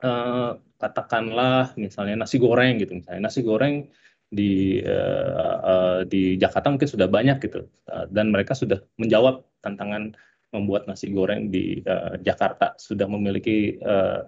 [0.00, 3.28] eh, katakanlah misalnya nasi goreng gitu misalnya.
[3.28, 3.92] Nasi goreng
[4.26, 10.18] di uh, uh, di Jakarta mungkin sudah banyak gitu uh, dan mereka sudah menjawab tantangan
[10.54, 14.24] membuat nasi goreng di uh, Jakarta sudah memiliki uh,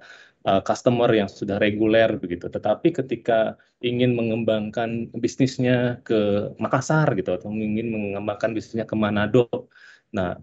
[0.64, 2.48] customer yang sudah reguler begitu.
[2.48, 9.68] Tetapi ketika ingin mengembangkan bisnisnya ke Makassar gitu atau ingin mengembangkan bisnisnya ke Manado,
[10.08, 10.40] nah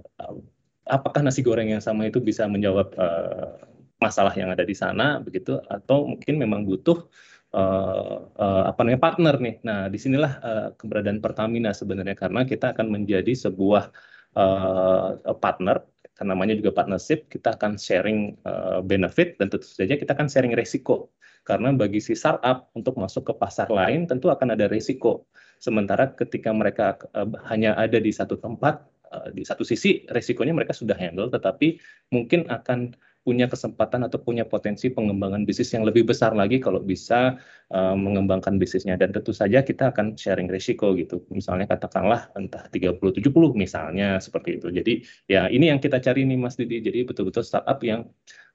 [0.86, 3.66] apakah nasi goreng yang sama itu bisa menjawab uh,
[3.98, 7.10] masalah yang ada di sana begitu atau mungkin memang butuh
[7.56, 9.56] uh, uh, apa namanya partner nih.
[9.66, 13.90] Nah, di sinilah uh, keberadaan Pertamina sebenarnya karena kita akan menjadi sebuah
[14.36, 15.84] uh, partner
[16.24, 21.12] namanya juga partnership, kita akan sharing uh, benefit dan tentu saja kita akan sharing resiko.
[21.44, 25.28] Karena bagi si startup untuk masuk ke pasar lain tentu akan ada resiko.
[25.60, 28.80] Sementara ketika mereka uh, hanya ada di satu tempat,
[29.12, 31.76] uh, di satu sisi resikonya mereka sudah handle, tetapi
[32.16, 32.96] mungkin akan
[33.26, 37.42] punya kesempatan atau punya potensi pengembangan bisnis yang lebih besar lagi kalau bisa
[37.74, 38.94] uh, mengembangkan bisnisnya.
[39.02, 41.26] Dan tentu saja kita akan sharing risiko gitu.
[41.34, 43.26] Misalnya katakanlah entah 30 70
[43.58, 44.70] misalnya seperti itu.
[44.70, 44.94] Jadi
[45.26, 46.86] ya ini yang kita cari nih Mas Didi.
[46.86, 48.06] Jadi betul-betul startup yang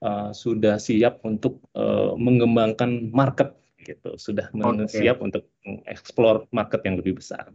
[0.06, 4.14] uh, sudah siap untuk uh, mengembangkan market gitu.
[4.22, 4.87] Sudah okay.
[4.87, 7.50] siap untuk mengeksplor market yang lebih besar.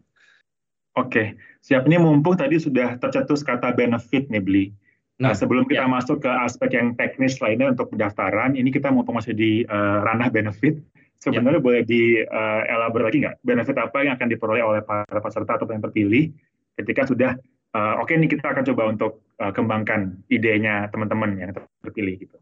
[0.96, 1.88] Oke, siap.
[1.88, 4.66] Ini mumpung tadi sudah tercetus kata benefit nih, Beli.
[5.16, 5.92] Nah, nah, sebelum kita ya.
[5.92, 10.28] masuk ke aspek yang teknis lainnya untuk pendaftaran, ini kita mau masih di uh, ranah
[10.28, 10.76] benefit.
[11.24, 11.64] Sebenarnya ya.
[11.64, 13.36] boleh di uh, elaborate lagi nggak?
[13.40, 16.36] Benefit apa yang akan diperoleh oleh para peserta atau yang terpilih
[16.76, 17.32] ketika sudah
[17.72, 21.52] uh, oke okay, ini kita akan coba untuk uh, kembangkan idenya teman-teman yang
[21.84, 22.36] terpilih gitu.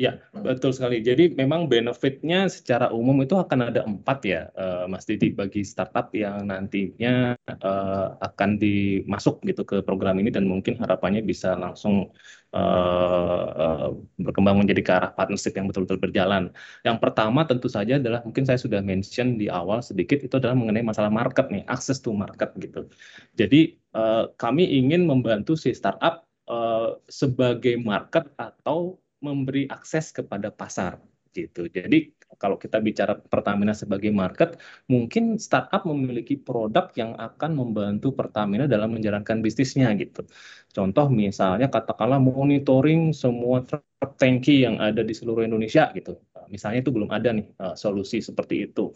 [0.00, 1.04] Ya, betul sekali.
[1.04, 6.08] Jadi memang benefitnya secara umum itu akan ada empat ya, uh, Mas Didi, bagi startup
[6.16, 12.16] yang nantinya uh, akan dimasuk gitu ke program ini dan mungkin harapannya bisa langsung
[12.56, 16.48] uh, uh, berkembang menjadi ke arah partnership yang betul-betul berjalan.
[16.80, 20.80] Yang pertama tentu saja adalah mungkin saya sudah mention di awal sedikit itu adalah mengenai
[20.80, 22.88] masalah market nih, access to market gitu.
[23.36, 31.00] Jadi uh, kami ingin membantu si startup uh, sebagai market atau memberi akses kepada pasar
[31.30, 31.70] gitu.
[31.70, 38.64] Jadi kalau kita bicara Pertamina sebagai market, mungkin startup memiliki produk yang akan membantu Pertamina
[38.66, 40.26] dalam menjalankan bisnisnya gitu.
[40.70, 43.84] Contoh misalnya katakanlah monitoring semua truk
[44.16, 46.18] tangki yang ada di seluruh Indonesia gitu.
[46.50, 48.90] Misalnya itu belum ada nih uh, solusi seperti itu.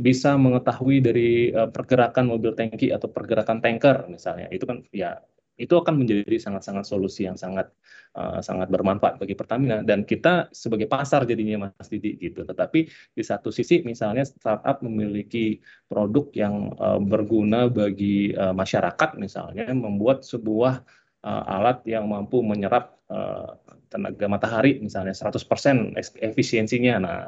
[0.00, 4.48] Bisa mengetahui dari uh, pergerakan mobil tangki atau pergerakan tanker misalnya.
[4.48, 5.20] Itu kan ya
[5.54, 7.70] itu akan menjadi sangat-sangat solusi yang sangat
[8.18, 12.42] uh, sangat bermanfaat bagi Pertamina dan kita sebagai pasar jadinya Mas Didi gitu.
[12.42, 12.80] Tetapi
[13.14, 20.26] di satu sisi misalnya startup memiliki produk yang uh, berguna bagi uh, masyarakat misalnya membuat
[20.26, 20.82] sebuah
[21.22, 23.54] uh, alat yang mampu menyerap uh,
[23.94, 26.94] tenaga matahari misalnya 100% efisiensinya.
[26.98, 27.18] Nah,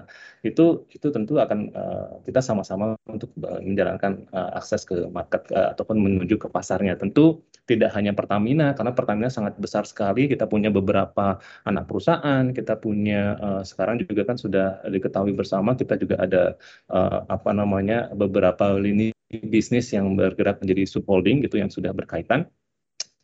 [0.43, 6.03] itu itu tentu akan uh, kita sama-sama untuk menjalankan uh, akses ke market uh, ataupun
[6.03, 6.99] menuju ke pasarnya.
[6.99, 10.31] Tentu tidak hanya Pertamina karena Pertamina sangat besar sekali.
[10.31, 15.99] Kita punya beberapa anak perusahaan, kita punya uh, sekarang juga kan sudah diketahui bersama kita
[15.99, 16.55] juga ada
[16.89, 19.11] uh, apa namanya beberapa lini
[19.51, 22.47] bisnis yang bergerak menjadi subholding gitu yang sudah berkaitan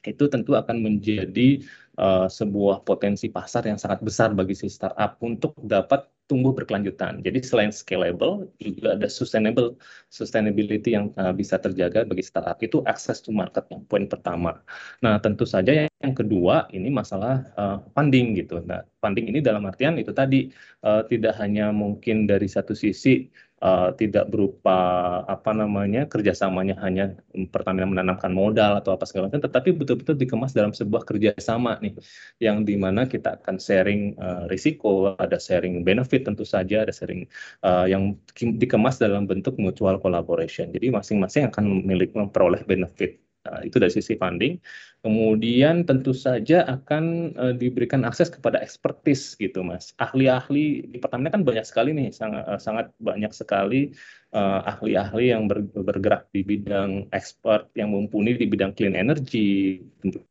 [0.02, 1.62] itu tentu akan menjadi
[1.94, 7.20] uh, sebuah potensi pasar yang sangat besar bagi si startup untuk dapat tumbuh berkelanjutan.
[7.20, 9.76] Jadi selain scalable juga ada sustainable
[10.08, 14.64] sustainability yang uh, bisa terjaga bagi startup itu access to market yang poin pertama.
[15.04, 18.64] Nah tentu saja yang kedua ini masalah uh, funding gitu.
[18.64, 20.48] Nah funding ini dalam artian itu tadi
[20.88, 23.28] uh, tidak hanya mungkin dari satu sisi
[23.62, 24.76] uh, tidak berupa
[25.24, 27.14] apa namanya kerjasamanya hanya
[27.54, 31.94] Pertamina menanamkan modal atau apa segala macam, tetapi betul-betul dikemas dalam sebuah kerjasama nih,
[32.42, 37.30] yang di mana kita akan sharing uh, risiko, ada sharing benefit tentu saja, ada sharing
[37.62, 40.74] uh, yang dikemas dalam bentuk mutual collaboration.
[40.74, 44.54] Jadi masing-masing akan memiliki memperoleh benefit Nah, itu dari sisi funding.
[45.02, 49.90] Kemudian tentu saja akan uh, diberikan akses kepada expertise gitu, Mas.
[49.98, 53.90] Ahli-ahli di Pertamina kan banyak sekali nih, sangat uh, sangat banyak sekali
[54.30, 59.82] uh, ahli-ahli yang ber, bergerak di bidang expert yang mumpuni di bidang clean energy,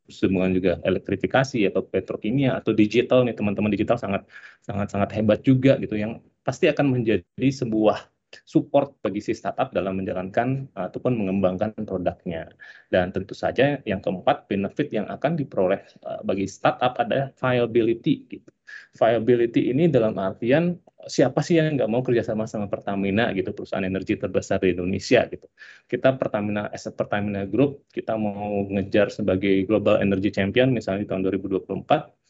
[0.08, 4.24] semua juga elektrifikasi atau petrokimia atau digital nih teman-teman digital sangat
[4.64, 8.08] sangat sangat hebat juga gitu yang pasti akan menjadi sebuah
[8.48, 12.48] support bagi si startup dalam menjalankan ataupun mengembangkan produknya.
[12.88, 18.28] Dan tentu saja yang keempat, benefit yang akan diperoleh uh, bagi startup ada viability.
[18.28, 18.50] Gitu.
[18.96, 24.16] Viability ini dalam artian siapa sih yang nggak mau kerjasama sama Pertamina gitu, perusahaan energi
[24.16, 25.48] terbesar di Indonesia gitu.
[25.90, 31.10] Kita Pertamina, as a Pertamina Group, kita mau ngejar sebagai Global Energy Champion misalnya di
[31.10, 32.22] tahun 2024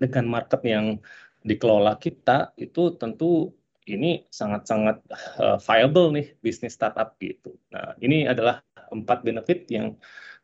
[0.00, 0.96] dengan market yang
[1.40, 3.52] dikelola kita itu tentu
[3.88, 5.00] ini sangat-sangat
[5.40, 7.56] uh, viable nih bisnis startup gitu.
[7.72, 8.60] Nah, ini adalah
[8.90, 9.96] empat benefit yang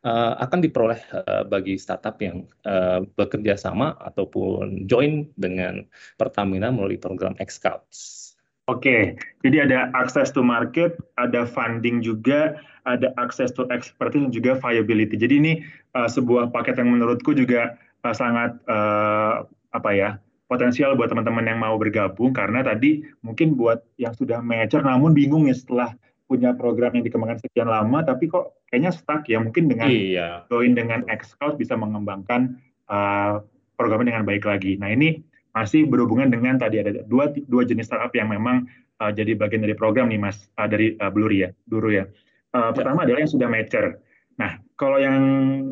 [0.07, 5.85] uh, akan diperoleh uh, bagi startup yang uh, bekerja sama ataupun join dengan
[6.17, 8.25] Pertamina melalui program X-Scouts.
[8.67, 9.15] Oke,
[9.47, 15.15] jadi ada akses to market, ada funding juga, ada akses to expertise dan juga viability.
[15.15, 15.53] Jadi ini
[15.95, 20.11] uh, sebuah paket yang menurutku juga uh, sangat uh, apa ya
[20.47, 25.51] potensial buat teman-teman yang mau bergabung karena tadi mungkin buat yang sudah mature namun bingung
[25.51, 25.95] ya setelah
[26.27, 30.43] punya program yang dikembangkan sekian lama tapi kok kayaknya stuck ya mungkin dengan iya.
[30.51, 32.59] join dengan Xcloud bisa mengembangkan
[32.91, 33.43] uh,
[33.79, 34.75] programnya dengan baik lagi.
[34.81, 35.23] Nah ini
[35.55, 38.67] masih berhubungan dengan tadi ada dua dua jenis startup yang memang
[39.01, 42.05] uh, jadi bagian dari program nih Mas uh, dari uh, Bluri ya, Duru ya.
[42.53, 42.75] Uh, ya.
[42.75, 44.03] Pertama adalah yang sudah mature.
[44.37, 45.21] Nah kalau yang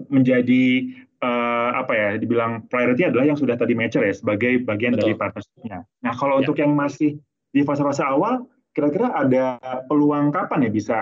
[0.09, 5.12] menjadi uh, apa ya dibilang priority adalah yang sudah tadi mature ya sebagai bagian Betul.
[5.12, 5.79] dari partnershipnya.
[6.05, 6.49] Nah kalau ya.
[6.49, 7.21] untuk yang masih
[7.55, 10.97] di fase-fase awal, kira-kira ada peluang kapan ya bisa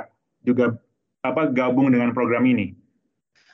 [0.45, 0.77] juga
[1.23, 2.75] apa gabung dengan program ini?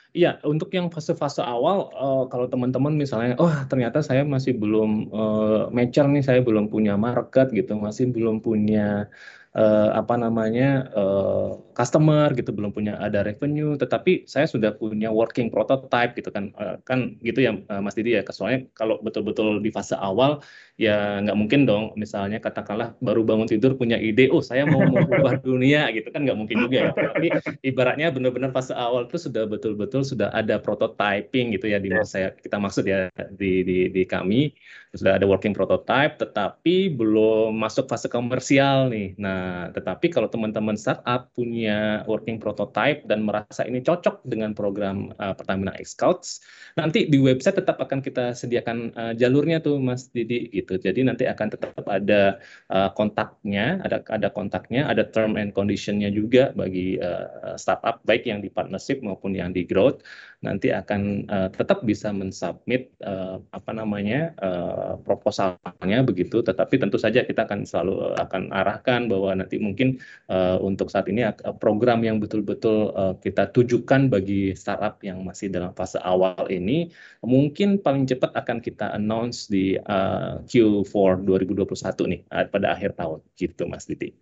[0.09, 5.61] Iya, untuk yang fase-fase awal, uh, kalau teman-teman misalnya, oh ternyata saya masih belum uh,
[5.69, 9.05] mature nih, saya belum punya market gitu, masih belum punya
[9.53, 15.47] uh, apa namanya uh, customer gitu belum punya ada revenue tetapi saya sudah punya working
[15.47, 18.21] prototype gitu kan uh, kan gitu ya uh, Mas Didi ya.
[18.27, 20.43] Soalnya kalau betul-betul di fase awal
[20.75, 21.95] ya nggak mungkin dong.
[21.95, 26.35] Misalnya katakanlah baru bangun tidur punya ide oh saya mau mengubah dunia gitu kan nggak
[26.35, 26.91] mungkin juga ya.
[26.91, 27.27] Tapi
[27.63, 32.59] ibaratnya benar-benar fase awal itu sudah betul-betul sudah ada prototyping gitu ya di saya kita
[32.59, 33.07] maksud ya
[33.39, 34.51] di di di kami.
[34.89, 39.13] Sudah ada working prototype tetapi belum masuk fase komersial nih.
[39.21, 41.68] Nah, tetapi kalau teman-teman startup punya
[42.05, 46.43] working prototype dan merasa ini cocok dengan program uh, Pertamina Scouts,
[46.77, 50.77] nanti di website tetap akan kita sediakan uh, jalurnya tuh Mas Didi gitu.
[50.79, 52.37] Jadi nanti akan tetap ada
[52.71, 58.39] uh, kontaknya, ada ada kontaknya, ada term and conditionnya juga bagi uh, startup baik yang
[58.39, 60.01] di partnership maupun yang di growth
[60.39, 67.27] nanti akan uh, tetap bisa mensubmit uh, apa namanya uh, proposalnya begitu tetapi tentu saja
[67.27, 69.99] kita akan selalu akan arahkan bahwa nanti mungkin
[70.31, 71.27] uh, untuk saat ini
[71.59, 76.87] program yang betul-betul uh, kita tujukan bagi startup yang masih dalam fase awal ini
[77.19, 81.67] mungkin paling cepat akan kita announce di uh, Q4 2021
[82.15, 84.15] nih pada akhir tahun gitu Mas Diti.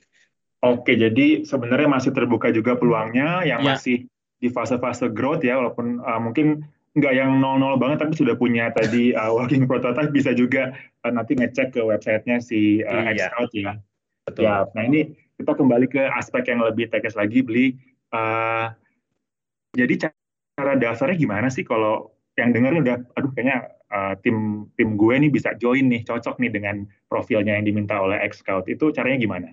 [0.66, 3.78] Oke, jadi sebenarnya masih terbuka juga peluangnya yang ya.
[3.78, 6.62] masih di fase-fase growth ya walaupun uh, mungkin
[6.98, 10.74] nggak yang nol-nol banget tapi sudah punya tadi uh, working prototype bisa juga
[11.06, 13.30] uh, nanti ngecek ke websitenya si uh, iya.
[13.30, 13.74] Xcloud ya.
[14.28, 14.44] Betul.
[14.44, 17.78] Ya, nah ini kita kembali ke aspek yang lebih teknis lagi beli.
[18.12, 18.74] Uh,
[19.78, 20.10] jadi
[20.58, 25.32] cara dasarnya gimana sih kalau yang dengar udah, aduh kayaknya uh, tim tim gue nih
[25.32, 28.66] bisa join nih, cocok nih dengan profilnya yang diminta oleh Xcloud.
[28.68, 29.50] Itu caranya gimana?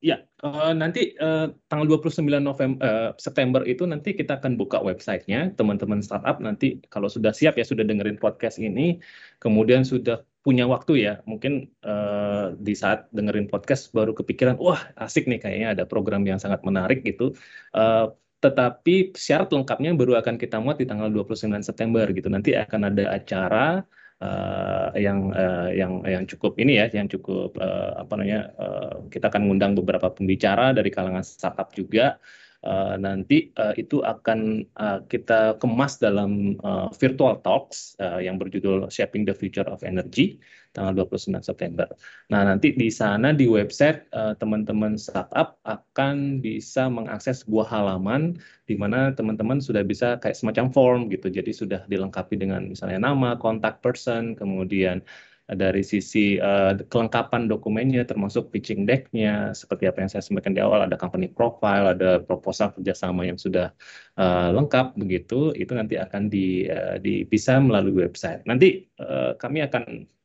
[0.00, 5.52] Ya, uh, nanti uh, tanggal 29 November uh, September itu nanti kita akan buka websitenya.
[5.60, 8.96] Teman-teman startup nanti kalau sudah siap ya sudah dengerin podcast ini
[9.44, 15.28] kemudian sudah punya waktu ya mungkin uh, di saat dengerin podcast baru kepikiran wah asik
[15.28, 17.36] nih kayaknya ada program yang sangat menarik gitu.
[17.76, 22.32] Uh, tetapi syarat lengkapnya baru akan kita muat di tanggal 29 September gitu.
[22.32, 23.84] Nanti akan ada acara
[24.20, 29.32] uh, yang uh, yang yang cukup ini ya, yang cukup uh, apa namanya uh, kita
[29.32, 32.20] akan mengundang beberapa pembicara dari kalangan startup juga.
[32.60, 38.84] Uh, nanti uh, itu akan uh, kita kemas dalam uh, virtual talks uh, yang berjudul
[38.92, 40.36] Shaping the Future of Energy
[40.72, 41.86] tanggal 29 September.
[42.30, 48.38] Nah, nanti di sana di website uh, teman-teman startup akan bisa mengakses sebuah halaman
[48.70, 51.26] di mana teman-teman sudah bisa kayak semacam form gitu.
[51.28, 55.02] Jadi sudah dilengkapi dengan misalnya nama, kontak person, kemudian
[55.50, 60.86] dari sisi uh, kelengkapan dokumennya termasuk pitching deck-nya seperti apa yang saya sampaikan di awal
[60.86, 63.74] ada company profile ada proposal kerjasama yang sudah
[64.14, 69.66] uh, lengkap begitu itu nanti akan di, uh, di bisa melalui website nanti uh, kami
[69.66, 70.19] akan Eh,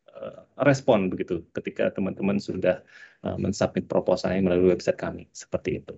[0.63, 2.81] respon begitu ketika teman-teman sudah
[3.23, 5.95] uh, mensubmit proposalnya melalui website kami seperti itu.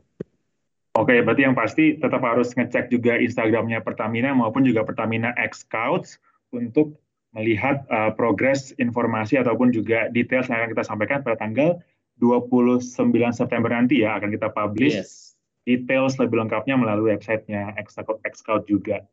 [0.97, 6.17] Oke, berarti yang pasti tetap harus ngecek juga Instagramnya Pertamina maupun juga Pertamina X Scouts
[6.49, 6.97] untuk
[7.37, 11.77] melihat uh, progres informasi ataupun juga detail yang akan kita sampaikan pada tanggal
[12.17, 12.81] 29
[13.29, 15.37] September nanti ya akan kita publish yes.
[15.69, 18.01] details lebih lengkapnya melalui websitenya X
[18.41, 19.05] Scout juga.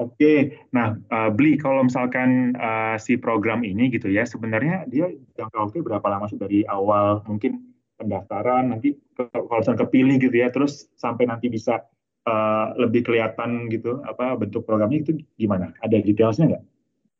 [0.00, 5.68] Oke, nah uh, Bli, kalau misalkan uh, si program ini gitu ya, sebenarnya dia jangka
[5.68, 10.88] waktu berapa lama sih dari awal mungkin pendaftaran, nanti kalau misalkan kepilih gitu ya, terus
[10.96, 11.84] sampai nanti bisa
[12.24, 15.76] uh, lebih kelihatan gitu apa bentuk programnya itu gimana?
[15.84, 16.64] Ada detailsnya nggak?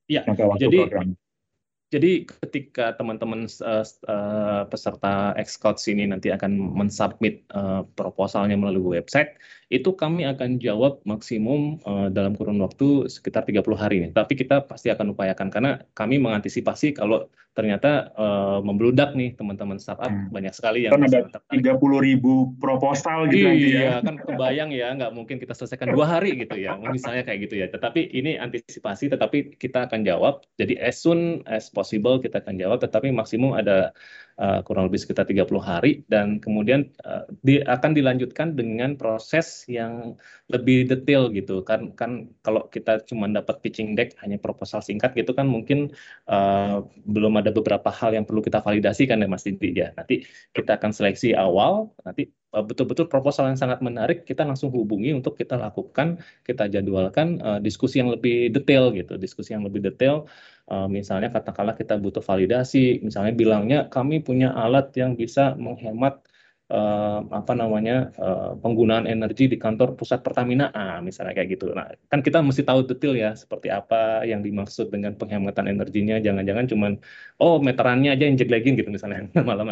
[0.08, 0.20] Iya,
[0.56, 1.14] jadi program.
[1.92, 9.36] Jadi ketika teman-teman uh, uh, peserta Xcode sini nanti akan mensubmit uh, proposalnya melalui website,
[9.72, 14.10] itu kami akan jawab maksimum uh, dalam kurun waktu sekitar 30 hari nih.
[14.12, 20.08] Tapi kita pasti akan upayakan karena kami mengantisipasi kalau ternyata uh, membludak nih teman-teman startup
[20.08, 20.32] hmm.
[20.32, 24.08] banyak sekali yang kan ada 30 ribu proposal gitu iya, ya.
[24.08, 27.68] kan kebayang ya nggak mungkin kita selesaikan dua hari gitu ya misalnya kayak gitu ya
[27.68, 32.80] tetapi ini antisipasi tetapi kita akan jawab jadi as soon as possible kita akan jawab
[32.80, 33.92] tetapi maksimum ada
[34.42, 40.18] uh, kurang lebih sekitar 30 hari dan kemudian uh, di, akan dilanjutkan dengan proses yang
[40.50, 41.62] lebih detail gitu.
[41.62, 45.94] Kan kan kalau kita cuma dapat pitching deck hanya proposal singkat gitu kan mungkin
[46.26, 49.94] uh, belum ada beberapa hal yang perlu kita validasi kan ya Mas Didi ya.
[49.94, 52.26] Nanti kita akan seleksi awal nanti
[52.60, 58.04] betul-betul proposal yang sangat menarik kita langsung hubungi untuk kita lakukan kita jadwalkan uh, diskusi
[58.04, 60.28] yang lebih detail gitu diskusi yang lebih detail.
[60.68, 66.20] Uh, misalnya katakanlah kita butuh validasi misalnya bilangnya kami punya alat yang bisa menghemat
[66.72, 71.76] uh, apa namanya uh, penggunaan energi di kantor pusat Pertamina ah misalnya kayak gitu.
[71.76, 76.16] Nah, kan kita mesti tahu detail ya seperti apa yang dimaksud dengan penghematan energinya.
[76.18, 76.92] Jangan-jangan cuman
[77.44, 79.68] oh meterannya aja yang jeglegin gitu misalnya malam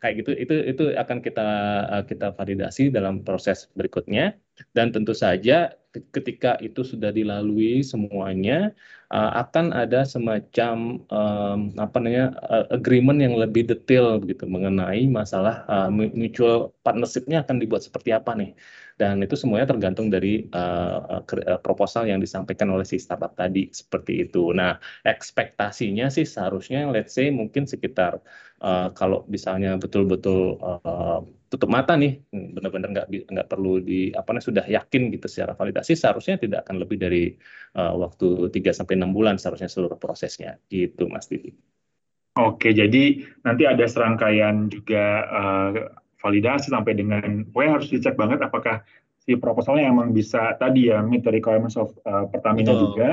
[0.00, 0.30] kayak gitu.
[0.32, 1.48] Itu itu akan kita
[1.92, 4.34] uh, kita validasi dalam proses berikutnya
[4.72, 5.76] dan tentu saja
[6.14, 8.72] ketika itu sudah dilalui semuanya
[9.12, 15.64] uh, akan ada semacam um, apa namanya uh, agreement yang lebih detail begitu mengenai masalah
[15.68, 18.52] uh, mutual partnership-nya akan dibuat seperti apa nih
[18.98, 21.22] dan itu semuanya tergantung dari uh,
[21.62, 24.50] proposal yang disampaikan oleh si startup tadi seperti itu.
[24.50, 24.74] Nah
[25.06, 28.18] ekspektasinya sih seharusnya let's say mungkin sekitar
[28.58, 34.46] uh, kalau misalnya betul-betul uh, tutup mata nih benar-benar nggak nggak perlu di apa namanya
[34.46, 37.32] sudah yakin gitu secara validasi seharusnya tidak akan lebih dari
[37.74, 41.56] uh, waktu 3 sampai enam bulan seharusnya seluruh prosesnya gitu Mas Didi.
[42.38, 45.72] Oke, jadi nanti ada serangkaian juga uh,
[46.22, 48.84] validasi sampai dengan pokoknya harus dicek banget apakah
[49.18, 52.82] si proposalnya emang bisa tadi ya meet the requirements of uh, Pertamina Betul.
[52.92, 53.10] juga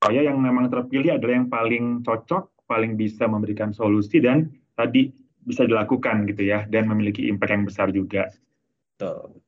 [0.00, 5.12] supaya yang memang terpilih adalah yang paling cocok, paling bisa memberikan solusi dan tadi
[5.44, 8.28] bisa dilakukan gitu ya dan memiliki impact yang besar juga.
[8.96, 9.40] Betul.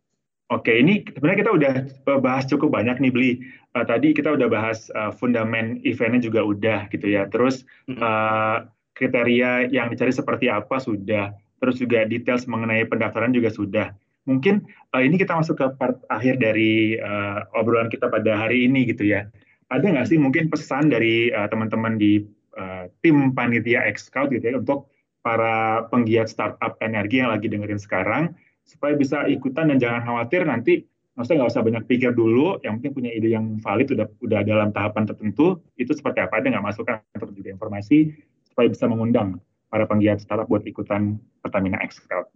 [0.53, 1.73] Oke, ini sebenarnya kita udah
[2.21, 3.33] bahas cukup banyak nih beli.
[3.73, 7.25] Uh, tadi kita udah bahas uh, fundamen eventnya juga udah gitu ya.
[7.33, 7.65] Terus
[7.97, 11.33] uh, kriteria yang dicari seperti apa sudah.
[11.57, 13.97] Terus juga details mengenai pendaftaran juga sudah.
[14.29, 14.61] Mungkin
[14.93, 19.09] uh, ini kita masuk ke part akhir dari uh, obrolan kita pada hari ini gitu
[19.09, 19.25] ya.
[19.73, 22.13] Ada nggak sih mungkin pesan dari teman-teman uh, di
[22.61, 24.93] uh, tim panitia X Scout gitu ya untuk
[25.23, 28.35] para penggiat startup energi yang lagi dengerin sekarang
[28.67, 32.95] supaya bisa ikutan dan jangan khawatir nanti maksudnya nggak usah banyak pikir dulu yang penting
[32.95, 36.97] punya ide yang valid udah udah dalam tahapan tertentu itu seperti apa ada nggak masukan
[37.15, 38.13] atau juga informasi
[38.49, 39.41] supaya bisa mengundang
[39.73, 42.29] para penggiat startup buat ikutan Pertamina X Scout.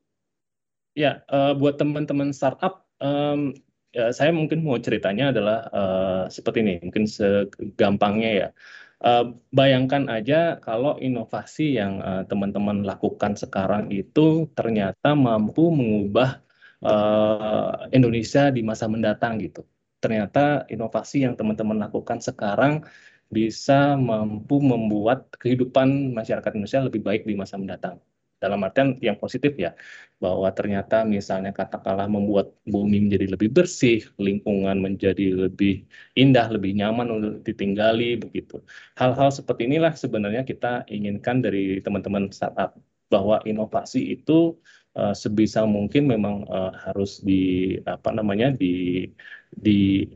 [0.96, 3.52] Ya, uh, buat teman-teman startup, um,
[3.92, 8.48] ya, saya mungkin mau ceritanya adalah uh, seperti ini, mungkin segampangnya ya.
[8.96, 16.40] Uh, bayangkan aja kalau inovasi yang uh, teman-teman lakukan sekarang itu ternyata mampu mengubah
[16.80, 19.68] uh, Indonesia di masa mendatang gitu.
[20.00, 22.88] Ternyata inovasi yang teman-teman lakukan sekarang
[23.28, 28.00] bisa mampu membuat kehidupan masyarakat Indonesia lebih baik di masa mendatang
[28.46, 29.74] dalam artian yang positif ya
[30.16, 35.84] bahwa ternyata misalnya katakanlah membuat bumi menjadi lebih bersih lingkungan menjadi lebih
[36.16, 38.64] indah lebih nyaman untuk ditinggali begitu.
[38.96, 42.78] Hal-hal seperti inilah sebenarnya kita inginkan dari teman-teman startup
[43.12, 44.56] bahwa inovasi itu
[44.96, 49.04] uh, sebisa mungkin memang uh, harus di apa namanya di
[49.52, 50.08] di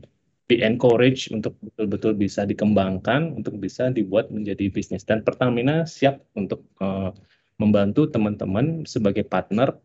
[0.51, 5.07] di encourage untuk betul-betul bisa dikembangkan untuk bisa dibuat menjadi bisnis.
[5.07, 7.15] Dan Pertamina siap untuk uh,
[7.61, 9.77] membantu teman-teman sebagai partner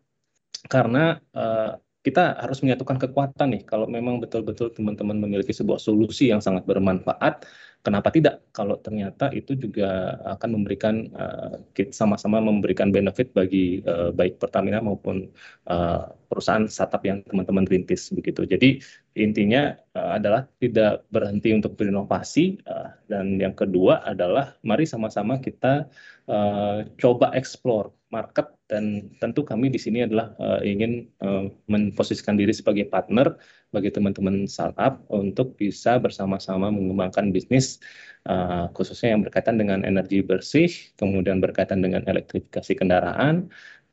[0.65, 3.63] karena uh, kita harus menyatukan kekuatan nih.
[3.67, 7.43] Kalau memang betul-betul teman-teman memiliki sebuah solusi yang sangat bermanfaat,
[7.83, 8.47] kenapa tidak?
[8.55, 11.59] Kalau ternyata itu juga akan memberikan uh,
[11.91, 15.27] sama-sama memberikan benefit bagi uh, baik Pertamina maupun
[15.67, 18.47] uh, perusahaan startup yang teman-teman rintis begitu.
[18.47, 18.79] Jadi
[19.17, 25.89] intinya uh, adalah tidak berhenti untuk berinovasi uh, dan yang kedua adalah mari sama-sama kita
[26.29, 32.55] uh, coba explore market dan tentu kami di sini adalah uh, ingin uh, memposisikan diri
[32.55, 33.35] sebagai partner
[33.75, 37.83] bagi teman-teman startup untuk bisa bersama-sama mengembangkan bisnis
[38.27, 40.67] uh, khususnya yang berkaitan dengan energi bersih,
[40.99, 43.47] kemudian berkaitan dengan elektrifikasi kendaraan,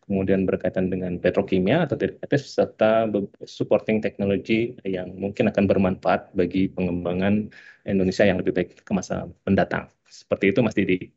[0.05, 3.09] kemudian berkaitan dengan petrokimia atau derivatif serta
[3.49, 7.49] supporting teknologi yang mungkin akan bermanfaat bagi pengembangan
[7.89, 9.89] Indonesia yang lebih baik ke masa mendatang.
[10.09, 11.11] Seperti itu Mas Didi.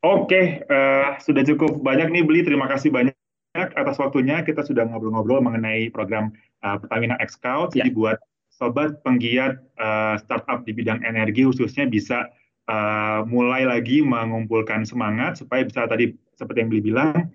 [0.00, 2.40] Oke, uh, sudah cukup banyak nih beli.
[2.40, 3.12] Terima kasih banyak
[3.52, 4.40] atas waktunya.
[4.40, 6.32] Kita sudah ngobrol-ngobrol mengenai program
[6.64, 7.76] uh, Pertamina Xcout.
[7.76, 7.84] Ya.
[7.84, 8.16] Jadi buat
[8.48, 12.32] sobat penggiat uh, startup di bidang energi khususnya bisa
[12.68, 17.28] uh, mulai lagi mengumpulkan semangat supaya bisa tadi seperti yang Beli bilang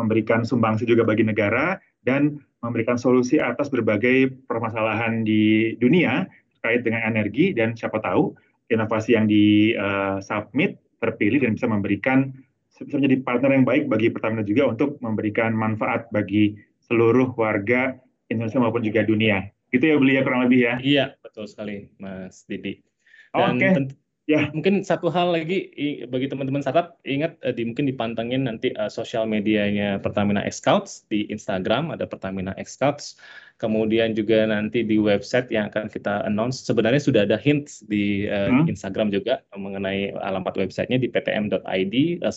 [0.00, 1.76] memberikan sumbangsi juga bagi negara
[2.08, 6.24] dan memberikan solusi atas berbagai permasalahan di dunia
[6.60, 8.32] terkait dengan energi dan siapa tahu
[8.72, 12.32] inovasi yang di uh, submit terpilih dan bisa memberikan
[12.80, 16.56] bisa menjadi partner yang baik bagi Pertamina juga untuk memberikan manfaat bagi
[16.88, 18.00] seluruh warga
[18.32, 19.52] Indonesia maupun juga dunia.
[19.68, 20.74] Gitu ya beli ya kurang lebih ya.
[20.80, 22.80] Iya, betul sekali Mas Didi.
[23.36, 23.68] Dan Oke.
[23.68, 24.09] Okay.
[24.30, 24.46] Ya.
[24.54, 25.74] Mungkin satu hal lagi
[26.06, 31.02] bagi teman-teman startup, ingat uh, di mungkin dipantengin nanti uh, sosial medianya Pertamina X Scouts
[31.10, 33.18] di Instagram ada Pertamina X Scouts.
[33.58, 38.54] Kemudian juga nanti di website yang akan kita announce sebenarnya sudah ada hints di uh,
[38.54, 38.70] hmm.
[38.70, 42.30] Instagram juga mengenai alamat websitenya di ppm.id uh.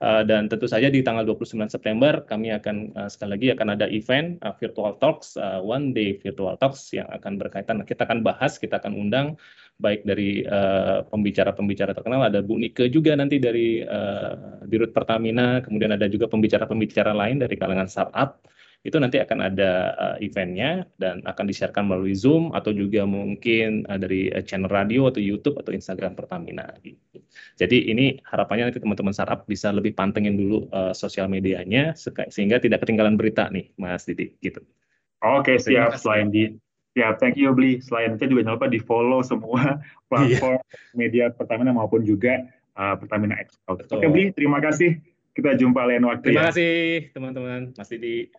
[0.00, 3.84] Uh, dan tentu saja di tanggal 29 September kami akan uh, sekali lagi akan ada
[3.92, 7.84] event uh, virtual talks uh, one day virtual talks yang akan berkaitan.
[7.84, 9.36] Kita akan bahas kita akan undang
[9.76, 10.44] baik dari
[11.08, 16.28] pembicara-pembicara uh, terkenal ada Bu Nike juga nanti dari uh, Dirut Pertamina kemudian ada juga
[16.32, 18.40] pembicara-pembicara lain dari kalangan startup
[18.80, 24.00] itu nanti akan ada uh, eventnya dan akan disiarkan melalui Zoom atau juga mungkin uh,
[24.00, 26.64] dari uh, channel radio atau YouTube atau Instagram Pertamina.
[26.80, 27.20] Gitu.
[27.60, 31.92] Jadi ini harapannya nanti teman-teman startup bisa lebih pantengin dulu uh, sosial medianya
[32.32, 34.32] sehingga tidak ketinggalan berita nih, Mas Didi.
[34.40, 34.64] Gitu.
[35.20, 36.00] Oke siap.
[36.00, 36.56] Selain di
[36.98, 37.78] Ya, thank you Bli.
[37.78, 39.78] Selain itu juga jangan lupa di follow semua
[40.10, 40.98] platform yeah.
[40.98, 43.54] media Pertamina maupun juga uh, Pertamina X.
[43.70, 44.98] Oke Bli, terima kasih.
[45.30, 46.50] Kita jumpa lain waktu Terima ya.
[46.50, 46.74] kasih
[47.14, 48.34] teman-teman, Mas Didi.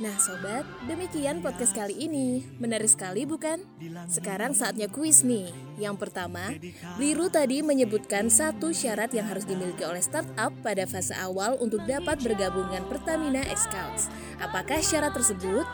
[0.00, 2.48] Nah sobat, demikian podcast kali ini.
[2.56, 3.60] Menarik sekali bukan?
[4.08, 5.52] Sekarang saatnya kuis nih.
[5.76, 6.56] Yang pertama,
[6.96, 12.16] Biru tadi menyebutkan satu syarat yang harus dimiliki oleh startup pada fase awal untuk dapat
[12.24, 14.08] bergabung dengan Pertamina Scouts.
[14.40, 15.68] Apakah syarat tersebut?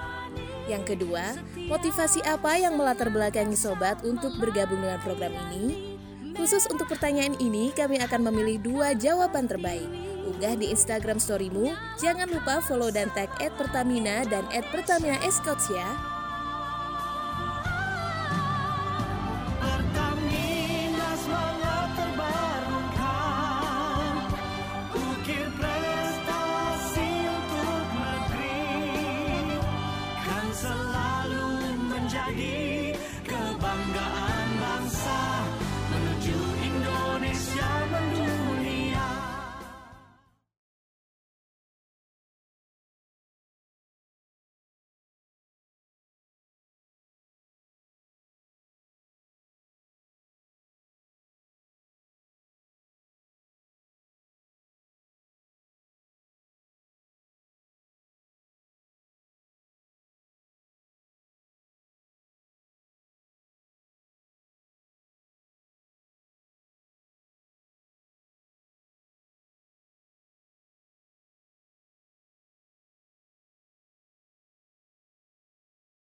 [0.66, 1.38] Yang kedua,
[1.70, 5.94] motivasi apa yang melatar belakangi sobat untuk bergabung dengan program ini?
[6.34, 12.28] Khusus untuk pertanyaan ini, kami akan memilih dua jawaban terbaik unggah di Instagram storymu, jangan
[12.28, 16.15] lupa follow dan tag Pertamina dan at Pertamina Escorts ya.